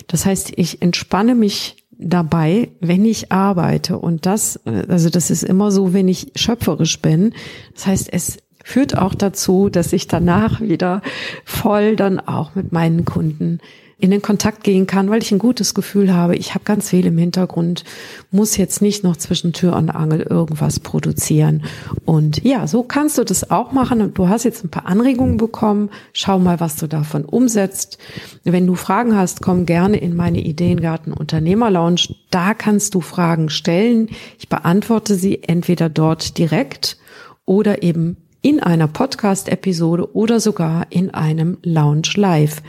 Das 0.07 0.27
heißt, 0.27 0.53
ich 0.57 0.83
entspanne 0.83 1.35
mich 1.35 1.87
dabei, 1.99 2.71
wenn 2.81 3.05
ich 3.05 3.33
arbeite. 3.33 3.99
Und 3.99 4.27
das, 4.27 4.61
also 4.67 5.09
das 5.09 5.31
ist 5.31 5.43
immer 5.43 5.71
so, 5.71 5.93
wenn 5.93 6.09
ich 6.09 6.33
schöpferisch 6.37 7.01
bin. 7.01 7.33
Das 7.75 7.87
heißt, 7.87 8.13
es 8.13 8.39
führt 8.63 8.99
auch 8.99 9.15
dazu, 9.15 9.71
dass 9.71 9.93
ich 9.93 10.09
danach 10.09 10.61
wieder 10.61 11.01
voll 11.45 11.97
dann 11.97 12.21
auch 12.21 12.55
mit 12.55 12.73
meinen 12.73 13.05
Kunden 13.05 13.61
in 13.99 14.11
den 14.11 14.21
Kontakt 14.21 14.63
gehen 14.63 14.87
kann, 14.87 15.09
weil 15.09 15.23
ich 15.23 15.33
ein 15.33 15.39
gutes 15.39 15.73
Gefühl 15.73 16.13
habe, 16.13 16.37
ich 16.37 16.55
habe 16.55 16.65
ganz 16.65 16.91
viel 16.91 17.07
im 17.07 17.17
Hintergrund, 17.17 17.83
muss 18.31 18.59
jetzt 18.59 18.83
nicht 18.83 19.03
noch 19.05 19.17
zwischen 19.17 19.55
Tür 19.55 19.75
und 19.75 19.89
Angel 19.89 20.21
irgendwas 20.21 20.81
produzieren. 20.81 21.65
Und 22.05 22.45
ja, 22.45 22.67
so 22.67 22.83
kannst 22.83 23.17
du 23.17 23.25
das 23.25 23.51
auch 23.51 23.73
machen. 23.73 24.13
Du 24.13 24.29
hast 24.29 24.45
jetzt 24.45 24.65
ein 24.65 24.69
paar 24.69 24.87
Anregungen 24.87 25.39
bekommen. 25.39 25.89
Schau 26.13 26.39
mal, 26.39 26.61
was 26.61 26.77
du 26.77 26.87
davon 26.87 27.25
umsetzt. 27.25 27.97
Wenn 28.45 28.67
du 28.67 28.75
Fragen 28.75 29.17
hast, 29.17 29.41
komm 29.41 29.65
gerne 29.65 29.97
in 29.97 30.15
meine 30.15 30.41
Ideengarten 30.41 31.15
Unternehmer 31.15 31.71
Lounge. 31.71 32.15
Da 32.31 32.53
kannst 32.53 32.95
du 32.95 33.01
Fragen 33.01 33.49
stellen. 33.49 34.11
Ich 34.39 34.51
beantworte 34.51 35.15
sie 35.15 35.43
entweder 35.43 35.89
dort 35.89 36.37
direkt 36.37 36.99
oder 37.47 37.83
eben 37.83 38.19
in 38.47 38.61
einer 38.61 38.87
Podcast-Episode 38.87 40.15
oder 40.15 40.39
sogar 40.39 40.87
in 40.91 41.13
einem 41.13 41.59
Lounge 41.65 42.11
Live. 42.15 42.63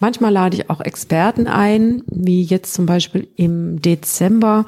Manchmal 0.00 0.32
lade 0.32 0.56
ich 0.56 0.70
auch 0.70 0.80
Experten 0.80 1.46
ein, 1.46 2.02
wie 2.08 2.42
jetzt 2.42 2.74
zum 2.74 2.84
Beispiel 2.84 3.28
im 3.36 3.80
Dezember. 3.80 4.66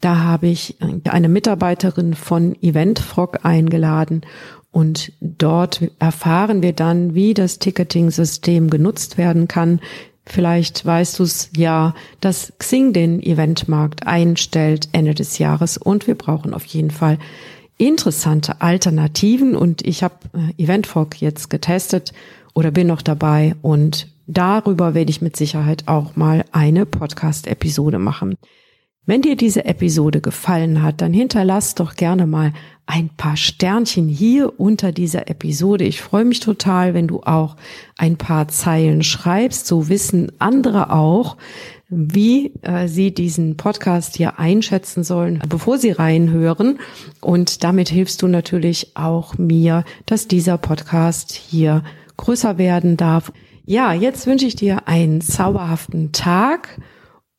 Da 0.00 0.18
habe 0.18 0.48
ich 0.48 0.74
eine 1.04 1.28
Mitarbeiterin 1.28 2.14
von 2.14 2.60
Eventfrog 2.60 3.44
eingeladen 3.44 4.22
und 4.72 5.12
dort 5.20 5.88
erfahren 6.00 6.60
wir 6.60 6.72
dann, 6.72 7.14
wie 7.14 7.32
das 7.32 7.60
Ticketing-System 7.60 8.68
genutzt 8.68 9.16
werden 9.16 9.46
kann, 9.46 9.80
Vielleicht 10.26 10.86
weißt 10.86 11.18
du 11.18 11.24
es 11.24 11.50
ja, 11.56 11.92
dass 12.20 12.52
Xing 12.58 12.92
den 12.92 13.20
Eventmarkt 13.20 14.06
einstellt 14.06 14.88
Ende 14.92 15.12
des 15.12 15.38
Jahres 15.38 15.76
und 15.76 16.06
wir 16.06 16.14
brauchen 16.14 16.54
auf 16.54 16.64
jeden 16.66 16.92
Fall 16.92 17.18
interessante 17.80 18.60
Alternativen 18.60 19.56
und 19.56 19.86
ich 19.86 20.02
habe 20.02 20.16
äh, 20.34 20.62
Eventfog 20.62 21.20
jetzt 21.20 21.48
getestet 21.50 22.12
oder 22.54 22.70
bin 22.70 22.86
noch 22.86 23.02
dabei 23.02 23.54
und 23.62 24.08
darüber 24.26 24.94
werde 24.94 25.10
ich 25.10 25.22
mit 25.22 25.36
Sicherheit 25.36 25.84
auch 25.86 26.14
mal 26.14 26.44
eine 26.52 26.84
Podcast-Episode 26.86 27.98
machen. 27.98 28.36
Wenn 29.06 29.22
dir 29.22 29.34
diese 29.34 29.64
Episode 29.64 30.20
gefallen 30.20 30.82
hat, 30.82 31.00
dann 31.00 31.12
hinterlass 31.12 31.74
doch 31.74 31.94
gerne 31.96 32.26
mal 32.26 32.52
ein 32.86 33.08
paar 33.08 33.36
Sternchen 33.36 34.08
hier 34.08 34.60
unter 34.60 34.92
dieser 34.92 35.28
Episode. 35.28 35.84
Ich 35.84 36.02
freue 36.02 36.26
mich 36.26 36.40
total, 36.40 36.92
wenn 36.92 37.06
du 37.06 37.22
auch 37.22 37.56
ein 37.96 38.16
paar 38.16 38.48
Zeilen 38.48 39.02
schreibst. 39.02 39.66
So 39.66 39.88
wissen 39.88 40.32
andere 40.38 40.92
auch, 40.92 41.38
wie 41.90 42.54
äh, 42.62 42.86
sie 42.86 43.12
diesen 43.12 43.56
Podcast 43.56 44.16
hier 44.16 44.38
einschätzen 44.38 45.04
sollen, 45.04 45.42
bevor 45.48 45.76
sie 45.76 45.90
reinhören. 45.90 46.78
Und 47.20 47.64
damit 47.64 47.88
hilfst 47.88 48.22
du 48.22 48.28
natürlich 48.28 48.96
auch 48.96 49.36
mir, 49.36 49.84
dass 50.06 50.28
dieser 50.28 50.56
Podcast 50.56 51.32
hier 51.32 51.82
größer 52.16 52.58
werden 52.58 52.96
darf. 52.96 53.32
Ja, 53.66 53.92
jetzt 53.92 54.26
wünsche 54.26 54.46
ich 54.46 54.56
dir 54.56 54.88
einen 54.88 55.20
zauberhaften 55.20 56.12
Tag 56.12 56.80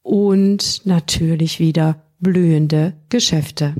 und 0.01 0.85
natürlich 0.85 1.59
wieder 1.59 2.03
blühende 2.19 2.93
Geschäfte. 3.09 3.75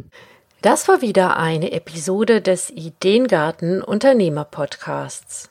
Das 0.61 0.87
war 0.87 1.01
wieder 1.01 1.37
eine 1.37 1.71
Episode 1.71 2.41
des 2.41 2.69
Ideengarten 2.69 3.81
Unternehmer 3.81 4.45
Podcasts. 4.45 5.50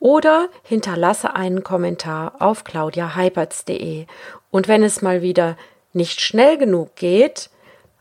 oder 0.00 0.48
hinterlasse 0.62 1.34
einen 1.34 1.64
Kommentar 1.64 2.34
auf 2.40 2.64
claudiaheiberts.de. 2.64 4.06
Und 4.50 4.68
wenn 4.68 4.82
es 4.82 5.02
mal 5.02 5.22
wieder 5.22 5.56
nicht 5.92 6.20
schnell 6.20 6.58
genug 6.58 6.96
geht, 6.96 7.50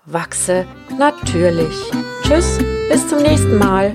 wachse 0.05 0.65
natürlich. 0.97 1.75
Tschüss, 2.23 2.59
bis 2.89 3.07
zum 3.07 3.19
nächsten 3.19 3.57
Mal. 3.57 3.93